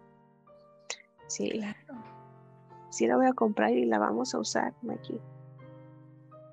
Sí, 1.27 1.49
claro. 1.49 1.77
Sí 2.89 3.07
la 3.07 3.17
voy 3.17 3.27
a 3.27 3.33
comprar 3.33 3.71
y 3.71 3.85
la 3.85 3.99
vamos 3.99 4.33
a 4.33 4.39
usar, 4.39 4.73
aquí 4.89 5.19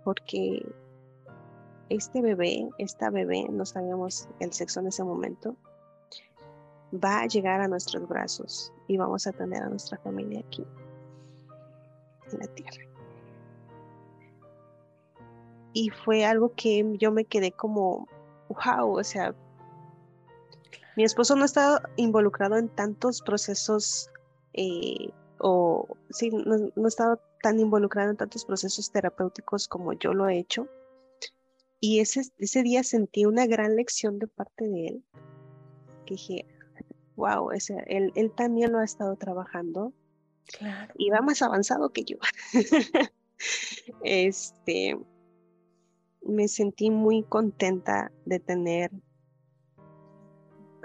Porque 0.05 0.63
este 1.89 2.21
bebé, 2.21 2.69
esta 2.79 3.11
bebé, 3.11 3.47
no 3.51 3.65
sabemos 3.65 4.29
el 4.41 4.53
sexo 4.53 4.81
en 4.81 4.89
ese 4.89 5.03
momento, 5.03 5.57
va 6.93 7.21
a 7.21 7.27
llegar 7.27 7.61
a 7.61 7.69
nuestros 7.69 8.09
brazos 8.09 8.73
y 8.89 8.97
vamos 8.97 9.27
a 9.27 9.33
tener 9.33 9.63
a 9.63 9.69
nuestra 9.69 9.99
familia 9.99 10.41
aquí, 10.41 10.65
en 12.33 12.39
la 12.39 12.47
tierra. 12.49 12.85
Y 15.73 15.91
fue 15.91 16.25
algo 16.25 16.53
que 16.55 16.85
yo 16.99 17.13
me 17.13 17.25
quedé 17.25 17.53
como, 17.53 18.09
wow, 18.49 18.99
o 18.99 19.05
sea, 19.05 19.35
mi 20.97 21.05
esposo 21.05 21.37
no 21.37 21.45
estado 21.45 21.81
involucrado 21.97 22.57
en 22.57 22.69
tantos 22.71 23.21
procesos 23.21 24.11
eh, 24.55 25.11
o 25.39 25.87
sí, 26.11 26.31
no, 26.31 26.85
ha 26.85 26.89
estado 26.89 27.21
tan 27.43 27.61
involucrado 27.61 28.11
en 28.11 28.17
tantos 28.17 28.45
procesos 28.45 28.91
terapéuticos 28.91 29.69
como 29.69 29.93
yo 29.93 30.15
lo 30.15 30.29
he 30.29 30.39
hecho. 30.39 30.67
Y 31.79 32.01
ese, 32.01 32.23
ese 32.39 32.63
día 32.63 32.83
sentí 32.83 33.27
una 33.27 33.47
gran 33.47 33.77
lección 33.77 34.19
de 34.19 34.27
parte 34.27 34.67
de 34.67 34.87
él. 34.87 35.05
Que 36.07 36.15
dije, 36.15 36.47
wow, 37.17 37.51
ese, 37.51 37.83
él, 37.87 38.13
él 38.15 38.33
también 38.33 38.73
lo 38.73 38.79
ha 38.79 38.85
estado 38.85 39.17
trabajando. 39.17 39.93
Claro. 40.59 40.93
Y 40.97 41.11
va 41.11 41.21
más 41.21 41.43
avanzado 41.43 41.91
que 41.91 42.05
yo. 42.05 42.17
este, 44.03 44.97
me 46.23 46.49
sentí 46.49 46.91
muy 46.91 47.23
contenta 47.25 48.13
de 48.25 48.41
tener 48.41 48.91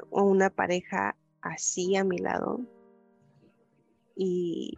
una 0.09 0.49
pareja 0.49 1.15
así 1.41 1.95
a 1.95 2.03
mi 2.03 2.17
lado. 2.17 2.61
Y, 4.15 4.77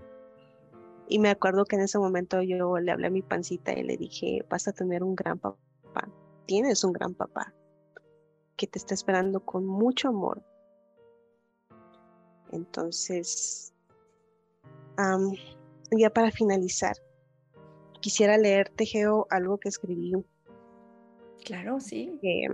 y 1.08 1.20
me 1.20 1.30
acuerdo 1.30 1.66
que 1.66 1.76
en 1.76 1.84
ese 1.84 2.00
momento 2.00 2.42
yo 2.42 2.78
le 2.80 2.92
hablé 2.92 3.08
a 3.08 3.12
mi 3.12 3.22
pancita 3.22 3.74
y 3.74 3.84
le 3.84 3.98
dije, 3.98 4.46
vas 4.50 4.68
a 4.68 4.74
tener 4.74 5.04
un 5.04 5.16
gran 5.16 5.40
papá, 5.40 6.10
tienes 6.46 6.84
un 6.84 6.94
gran 6.94 7.14
papá 7.14 7.54
que 8.56 8.68
te 8.68 8.78
está 8.78 8.94
esperando 8.94 9.44
con 9.44 9.66
mucho 9.66 10.10
amor. 10.10 10.44
Entonces, 12.54 13.74
ya 15.92 16.10
para 16.12 16.32
finalizar, 16.32 16.96
quisiera 18.00 18.38
leerte, 18.38 18.86
Geo, 18.86 19.26
algo 19.30 19.58
que 19.58 19.70
escribí. 19.70 20.14
Claro, 21.44 21.80
sí. 21.80 22.18
Que, 22.22 22.48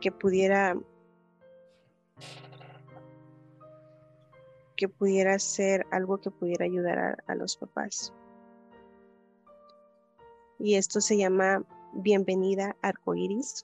que 0.00 0.12
pudiera 0.12 0.76
que 4.76 4.88
pudiera 4.90 5.38
ser 5.38 5.86
algo 5.90 6.18
que 6.18 6.30
pudiera 6.30 6.66
ayudar 6.66 7.22
a, 7.26 7.34
los 7.34 7.56
papás. 7.56 8.12
Y 10.58 10.74
esto 10.74 11.00
se 11.00 11.16
llama 11.16 11.64
Bienvenida 11.94 12.76
Arcoiris. 12.82 13.62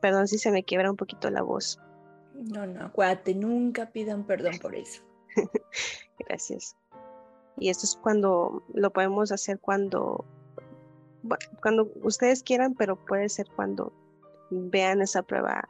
Perdón 0.00 0.26
si 0.26 0.38
se 0.38 0.50
me 0.50 0.64
quiebra 0.64 0.90
un 0.90 0.96
poquito 0.96 1.30
la 1.30 1.42
voz. 1.42 1.78
No, 2.34 2.66
no, 2.66 2.86
acuérdate, 2.86 3.34
nunca 3.34 3.90
pidan 3.90 4.24
perdón 4.24 4.58
por 4.60 4.74
eso. 4.74 5.02
Gracias. 6.18 6.76
Y 7.56 7.68
esto 7.68 7.86
es 7.86 7.96
cuando 7.96 8.64
lo 8.74 8.92
podemos 8.92 9.30
hacer 9.30 9.60
cuando, 9.60 10.24
cuando 11.62 11.90
ustedes 12.02 12.42
quieran, 12.42 12.74
pero 12.74 12.96
puede 12.96 13.28
ser 13.28 13.46
cuando 13.54 13.92
vean 14.50 15.00
esa 15.00 15.22
prueba 15.22 15.68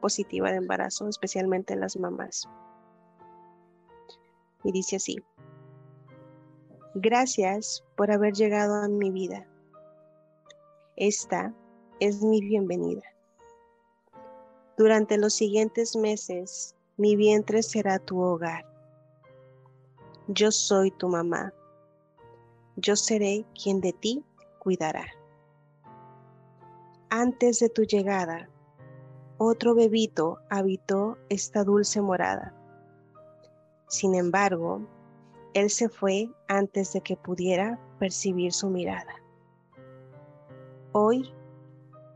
positiva 0.00 0.50
de 0.50 0.58
embarazo, 0.58 1.08
especialmente 1.08 1.74
en 1.74 1.80
las 1.80 1.96
mamás. 1.96 2.48
Y 4.62 4.72
dice 4.72 4.96
así, 4.96 5.22
gracias 6.94 7.84
por 7.96 8.10
haber 8.12 8.34
llegado 8.34 8.74
a 8.76 8.88
mi 8.88 9.10
vida. 9.10 9.46
Esta 10.96 11.52
es 12.00 12.22
mi 12.22 12.40
bienvenida. 12.40 13.13
Durante 14.76 15.18
los 15.18 15.34
siguientes 15.34 15.94
meses, 15.94 16.74
mi 16.96 17.14
vientre 17.14 17.62
será 17.62 17.98
tu 17.98 18.20
hogar. 18.20 18.64
Yo 20.26 20.50
soy 20.50 20.90
tu 20.90 21.08
mamá. 21.08 21.52
Yo 22.76 22.96
seré 22.96 23.44
quien 23.54 23.80
de 23.80 23.92
ti 23.92 24.24
cuidará. 24.58 25.06
Antes 27.08 27.60
de 27.60 27.68
tu 27.68 27.82
llegada, 27.82 28.48
otro 29.38 29.74
bebito 29.74 30.38
habitó 30.50 31.18
esta 31.28 31.62
dulce 31.62 32.00
morada. 32.00 32.52
Sin 33.88 34.16
embargo, 34.16 34.80
él 35.54 35.70
se 35.70 35.88
fue 35.88 36.28
antes 36.48 36.92
de 36.92 37.00
que 37.00 37.16
pudiera 37.16 37.78
percibir 38.00 38.52
su 38.52 38.70
mirada. 38.70 39.14
Hoy 40.90 41.32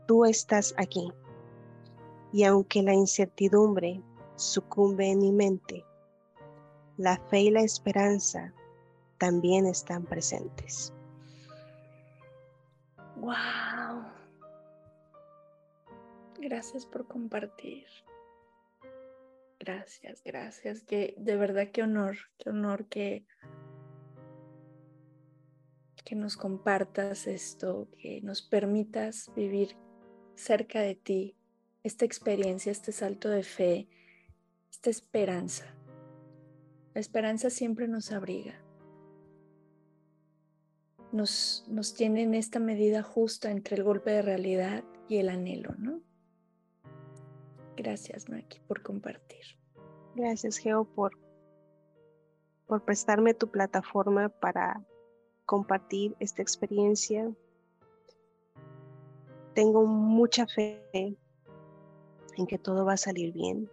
tú 0.07 0.25
estás 0.25 0.73
aquí, 0.77 1.13
y 2.31 2.43
aunque 2.43 2.81
la 2.81 2.93
incertidumbre 2.93 4.01
sucumbe 4.35 5.09
en 5.09 5.19
mi 5.19 5.31
mente, 5.31 5.85
la 6.97 7.17
fe 7.29 7.41
y 7.41 7.49
la 7.51 7.61
esperanza 7.61 8.53
también 9.17 9.65
están 9.65 10.05
presentes. 10.05 10.93
¡Wow! 13.17 14.03
Gracias 16.39 16.85
por 16.85 17.07
compartir. 17.07 17.85
Gracias, 19.59 20.23
gracias. 20.23 20.83
Que 20.83 21.15
de 21.17 21.35
verdad 21.35 21.69
qué 21.71 21.83
honor, 21.83 22.17
qué 22.37 22.49
honor 22.49 22.85
que 22.85 23.25
que 26.05 26.15
nos 26.15 26.37
compartas 26.37 27.27
esto, 27.27 27.87
que 28.01 28.19
nos 28.21 28.41
permitas 28.41 29.31
vivir 29.35 29.77
cerca 30.33 30.79
de 30.79 30.95
ti 30.95 31.38
esta 31.83 32.05
experiencia, 32.05 32.71
este 32.71 32.91
salto 32.91 33.29
de 33.29 33.43
fe, 33.43 33.87
esta 34.71 34.89
esperanza. 34.89 35.65
La 36.93 37.01
esperanza 37.01 37.49
siempre 37.49 37.87
nos 37.87 38.11
abriga. 38.11 38.55
Nos, 41.11 41.65
nos 41.67 41.93
tiene 41.95 42.23
en 42.23 42.33
esta 42.33 42.59
medida 42.59 43.01
justa 43.01 43.49
entre 43.51 43.77
el 43.77 43.83
golpe 43.83 44.11
de 44.11 44.21
realidad 44.21 44.83
y 45.07 45.17
el 45.17 45.29
anhelo, 45.29 45.73
¿no? 45.77 46.01
Gracias, 47.75 48.29
Maki, 48.29 48.59
por 48.67 48.83
compartir. 48.83 49.43
Gracias, 50.15 50.57
Geo, 50.57 50.83
por, 50.83 51.17
por 52.67 52.83
prestarme 52.83 53.33
tu 53.33 53.49
plataforma 53.49 54.29
para 54.29 54.85
compartir 55.45 56.15
esta 56.19 56.41
experiencia. 56.41 57.31
Tengo 59.55 59.85
mucha 59.85 60.45
fe 60.45 61.17
en 62.39 62.47
que 62.47 62.57
todo 62.57 62.85
va 62.85 62.93
a 62.93 62.97
salir 62.97 63.33
bien. 63.33 63.69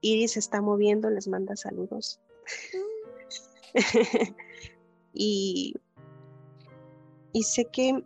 Iris 0.00 0.32
se 0.32 0.40
está 0.40 0.60
moviendo, 0.60 1.08
les 1.10 1.28
manda 1.28 1.56
saludos. 1.56 2.20
y, 5.14 5.74
y 7.32 7.42
sé 7.44 7.66
que, 7.66 8.04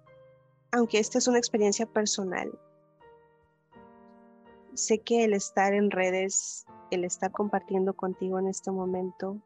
aunque 0.73 0.99
esta 0.99 1.19
es 1.19 1.27
una 1.27 1.39
experiencia 1.39 1.87
personal, 1.87 2.53
sé 4.75 4.99
que 4.99 5.25
el 5.25 5.33
estar 5.33 5.73
en 5.73 5.91
redes, 5.91 6.67
el 6.91 7.05
estar 7.05 7.31
compartiendo 7.31 7.95
contigo 7.95 8.39
en 8.39 8.49
este 8.49 8.71
momento, 8.71 9.39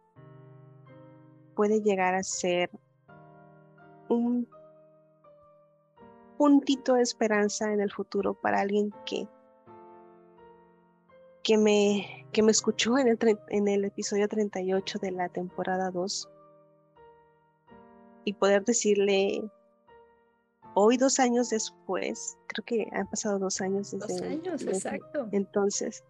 puede 1.54 1.80
llegar 1.82 2.14
a 2.14 2.22
ser 2.22 2.70
un 4.08 4.48
puntito 6.36 6.94
de 6.94 7.02
esperanza 7.02 7.72
en 7.72 7.80
el 7.80 7.92
futuro 7.92 8.34
para 8.34 8.60
alguien 8.60 8.94
que 9.04 9.28
que 11.48 11.56
me, 11.56 12.26
que 12.30 12.42
me 12.42 12.50
escuchó 12.50 12.98
en 12.98 13.08
el, 13.08 13.18
en 13.48 13.68
el 13.68 13.86
episodio 13.86 14.28
38 14.28 14.98
de 14.98 15.12
la 15.12 15.30
temporada 15.30 15.90
2 15.90 16.28
y 18.26 18.34
poder 18.34 18.66
decirle 18.66 19.50
hoy 20.74 20.98
dos 20.98 21.18
años 21.18 21.48
después, 21.48 22.36
creo 22.48 22.64
que 22.66 22.88
han 22.92 23.08
pasado 23.08 23.38
dos 23.38 23.62
años 23.62 23.92
desde 23.92 24.12
dos 24.12 24.22
años, 24.22 24.62
exacto. 24.62 25.26
Entonces, 25.32 26.04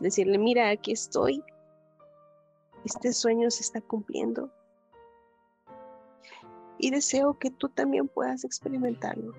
decirle, 0.00 0.36
mira, 0.36 0.70
aquí 0.70 0.90
estoy, 0.90 1.44
este 2.84 3.12
sueño 3.12 3.52
se 3.52 3.62
está 3.62 3.80
cumpliendo 3.82 4.50
y 6.78 6.90
deseo 6.90 7.38
que 7.38 7.52
tú 7.52 7.68
también 7.68 8.08
puedas 8.08 8.42
experimentarlo, 8.42 9.32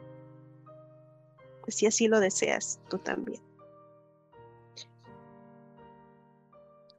si 1.67 1.85
así 1.85 2.07
lo 2.07 2.21
deseas, 2.21 2.79
tú 2.87 2.97
también. 2.97 3.41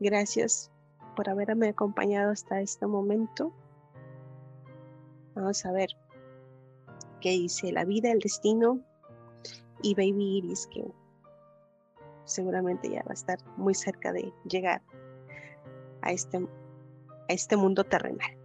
Gracias 0.01 0.71
por 1.15 1.29
haberme 1.29 1.69
acompañado 1.69 2.33
hasta 2.33 2.61
este 2.61 2.87
momento. 2.87 3.53
Vamos 5.35 5.65
a 5.65 5.73
ver 5.73 5.89
qué 7.21 7.31
dice 7.31 7.73
la 7.73 7.85
vida, 7.85 8.11
el 8.11 8.19
destino 8.19 8.81
y 9.83 9.95
Baby 9.95 10.39
Iris, 10.39 10.67
que 10.67 10.85
seguramente 12.25 12.91
ya 12.91 13.03
va 13.03 13.11
a 13.11 13.15
estar 13.15 13.39
muy 13.57 13.75
cerca 13.75 14.13
de 14.13 14.33
llegar 14.49 14.83
a 16.03 16.13
este, 16.13 16.39
a 16.39 17.33
este 17.33 17.57
mundo 17.57 17.85
terrenal. 17.85 18.37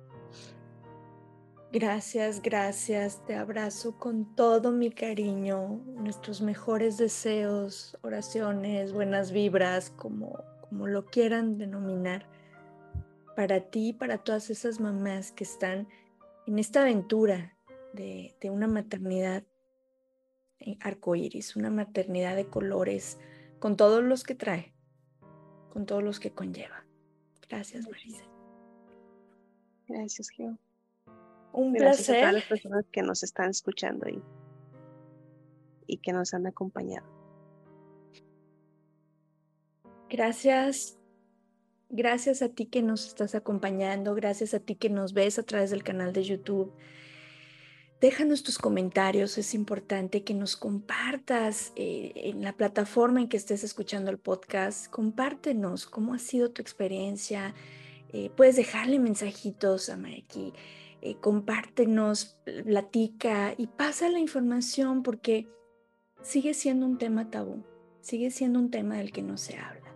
Gracias, 1.72 2.42
gracias. 2.42 3.24
Te 3.28 3.36
abrazo 3.36 3.96
con 4.00 4.36
todo 4.36 4.72
mi 4.72 4.90
cariño, 4.90 5.80
nuestros 5.86 6.42
mejores 6.42 6.98
deseos, 6.98 7.96
oraciones, 8.02 8.92
buenas 8.92 9.32
vibras, 9.32 9.92
como 9.92 10.40
como 10.70 10.88
lo 10.88 11.06
quieran 11.06 11.58
denominar, 11.58 12.28
para 13.36 13.62
ti 13.62 13.90
y 13.90 13.94
para 13.94 14.18
todas 14.18 14.50
esas 14.50 14.80
mamás 14.80 15.32
que 15.32 15.44
están 15.44 15.88
en 16.46 16.60
esta 16.60 16.82
aventura 16.82 17.56
de, 17.94 18.36
una 18.44 18.68
maternidad 18.68 19.44
arcoíris, 20.82 21.56
una 21.56 21.70
maternidad 21.70 22.36
de 22.36 22.48
colores, 22.48 23.18
con 23.60 23.78
todos 23.78 24.04
los 24.04 24.24
que 24.24 24.36
trae, 24.36 24.74
con 25.72 25.86
todos 25.86 26.04
los 26.04 26.20
que 26.20 26.32
conlleva. 26.32 26.86
Gracias, 27.50 27.88
Marisa. 27.88 28.26
Gracias, 29.88 30.30
Geo. 30.30 30.58
Un 31.54 31.74
Gracias 31.74 32.08
placer. 32.08 32.16
a 32.16 32.20
todas 32.20 32.34
las 32.34 32.44
personas 32.44 32.86
que 32.92 33.02
nos 33.02 33.24
están 33.24 33.50
escuchando 33.50 34.08
y, 34.08 34.22
y 35.88 35.98
que 35.98 36.14
nos 36.14 36.34
han 36.34 36.46
acompañado. 36.46 37.19
Gracias. 40.10 40.98
Gracias 41.92 42.42
a 42.42 42.50
ti 42.50 42.66
que 42.66 42.82
nos 42.82 43.08
estás 43.08 43.34
acompañando, 43.34 44.14
gracias 44.14 44.54
a 44.54 44.60
ti 44.60 44.76
que 44.76 44.90
nos 44.90 45.14
ves 45.14 45.40
a 45.40 45.44
través 45.44 45.72
del 45.72 45.84
canal 45.84 46.14
de 46.14 46.24
YouTube. 46.24 46.72
Déjanos 48.00 48.44
tus 48.44 48.60
comentarios, 48.60 49.38
es 49.40 49.54
importante 49.54 50.24
que 50.24 50.36
nos 50.36 50.56
compartas 50.56 51.74
eh, 51.76 52.12
en 52.16 52.44
la 52.44 52.54
plataforma 52.54 53.22
en 53.22 53.28
que 53.28 53.38
estés 53.38 53.64
escuchando 53.64 54.12
el 54.12 54.20
podcast. 54.20 54.88
Compártenos 54.90 55.88
cómo 55.88 56.14
ha 56.14 56.20
sido 56.20 56.52
tu 56.52 56.62
experiencia. 56.62 57.56
Eh, 58.14 58.30
puedes 58.36 58.56
dejarle 58.56 59.00
mensajitos 59.00 59.90
a 59.90 59.98
Maki. 59.98 60.54
Eh, 61.02 61.16
compártenos, 61.16 62.38
platica 62.66 63.56
y 63.58 63.68
pasa 63.68 64.10
la 64.10 64.20
información 64.20 65.02
porque 65.02 65.48
sigue 66.22 66.54
siendo 66.54 66.86
un 66.86 67.00
tema 67.00 67.32
tabú, 67.32 67.64
sigue 68.02 68.30
siendo 68.30 68.60
un 68.60 68.70
tema 68.70 68.98
del 68.98 69.12
que 69.12 69.24
no 69.24 69.38
se 69.38 69.58
habla 69.58 69.89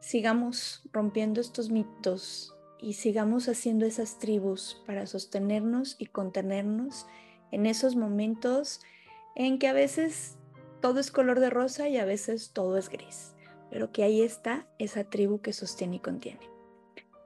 sigamos 0.00 0.82
rompiendo 0.92 1.40
estos 1.40 1.70
mitos 1.70 2.54
y 2.78 2.94
sigamos 2.94 3.48
haciendo 3.48 3.86
esas 3.86 4.18
tribus 4.18 4.82
para 4.86 5.06
sostenernos 5.06 5.96
y 5.98 6.06
contenernos 6.06 7.06
en 7.52 7.66
esos 7.66 7.96
momentos 7.96 8.80
en 9.36 9.58
que 9.58 9.68
a 9.68 9.72
veces 9.72 10.36
todo 10.80 10.98
es 10.98 11.10
color 11.10 11.40
de 11.40 11.50
rosa 11.50 11.88
y 11.88 11.98
a 11.98 12.04
veces 12.04 12.52
todo 12.52 12.78
es 12.78 12.88
gris, 12.88 13.34
pero 13.70 13.92
que 13.92 14.02
ahí 14.02 14.22
está 14.22 14.66
esa 14.78 15.04
tribu 15.04 15.40
que 15.40 15.52
sostiene 15.52 15.96
y 15.96 16.00
contiene. 16.00 16.48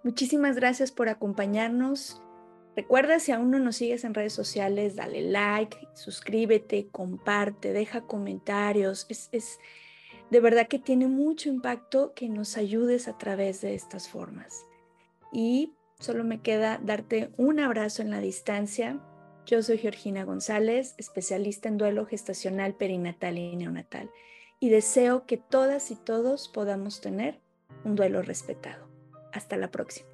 Muchísimas 0.02 0.56
gracias 0.56 0.90
por 0.90 1.08
acompañarnos 1.08 2.20
Recuerda, 2.76 3.20
si 3.20 3.30
aún 3.30 3.50
no 3.50 3.60
nos 3.60 3.76
sigues 3.76 4.02
en 4.04 4.14
redes 4.14 4.32
sociales, 4.32 4.96
dale 4.96 5.22
like, 5.22 5.76
suscríbete, 5.94 6.88
comparte, 6.90 7.72
deja 7.72 8.02
comentarios. 8.02 9.06
Es, 9.08 9.28
es 9.30 9.60
de 10.30 10.40
verdad 10.40 10.68
que 10.68 10.78
tiene 10.78 11.06
mucho 11.06 11.48
impacto 11.48 12.12
que 12.14 12.28
nos 12.28 12.56
ayudes 12.56 13.08
a 13.08 13.18
través 13.18 13.60
de 13.60 13.74
estas 13.74 14.08
formas. 14.08 14.64
Y 15.32 15.72
solo 15.98 16.24
me 16.24 16.40
queda 16.40 16.80
darte 16.82 17.30
un 17.36 17.60
abrazo 17.60 18.02
en 18.02 18.10
la 18.10 18.20
distancia. 18.20 19.00
Yo 19.46 19.62
soy 19.62 19.78
Georgina 19.78 20.24
González, 20.24 20.94
especialista 20.98 21.68
en 21.68 21.76
duelo 21.76 22.06
gestacional, 22.06 22.74
perinatal 22.74 23.38
y 23.38 23.56
neonatal, 23.56 24.10
y 24.60 24.70
deseo 24.70 25.26
que 25.26 25.36
todas 25.36 25.90
y 25.90 25.96
todos 25.96 26.48
podamos 26.48 27.00
tener 27.00 27.40
un 27.84 27.96
duelo 27.96 28.22
respetado. 28.22 28.88
Hasta 29.32 29.56
la 29.56 29.70
próxima. 29.70 30.13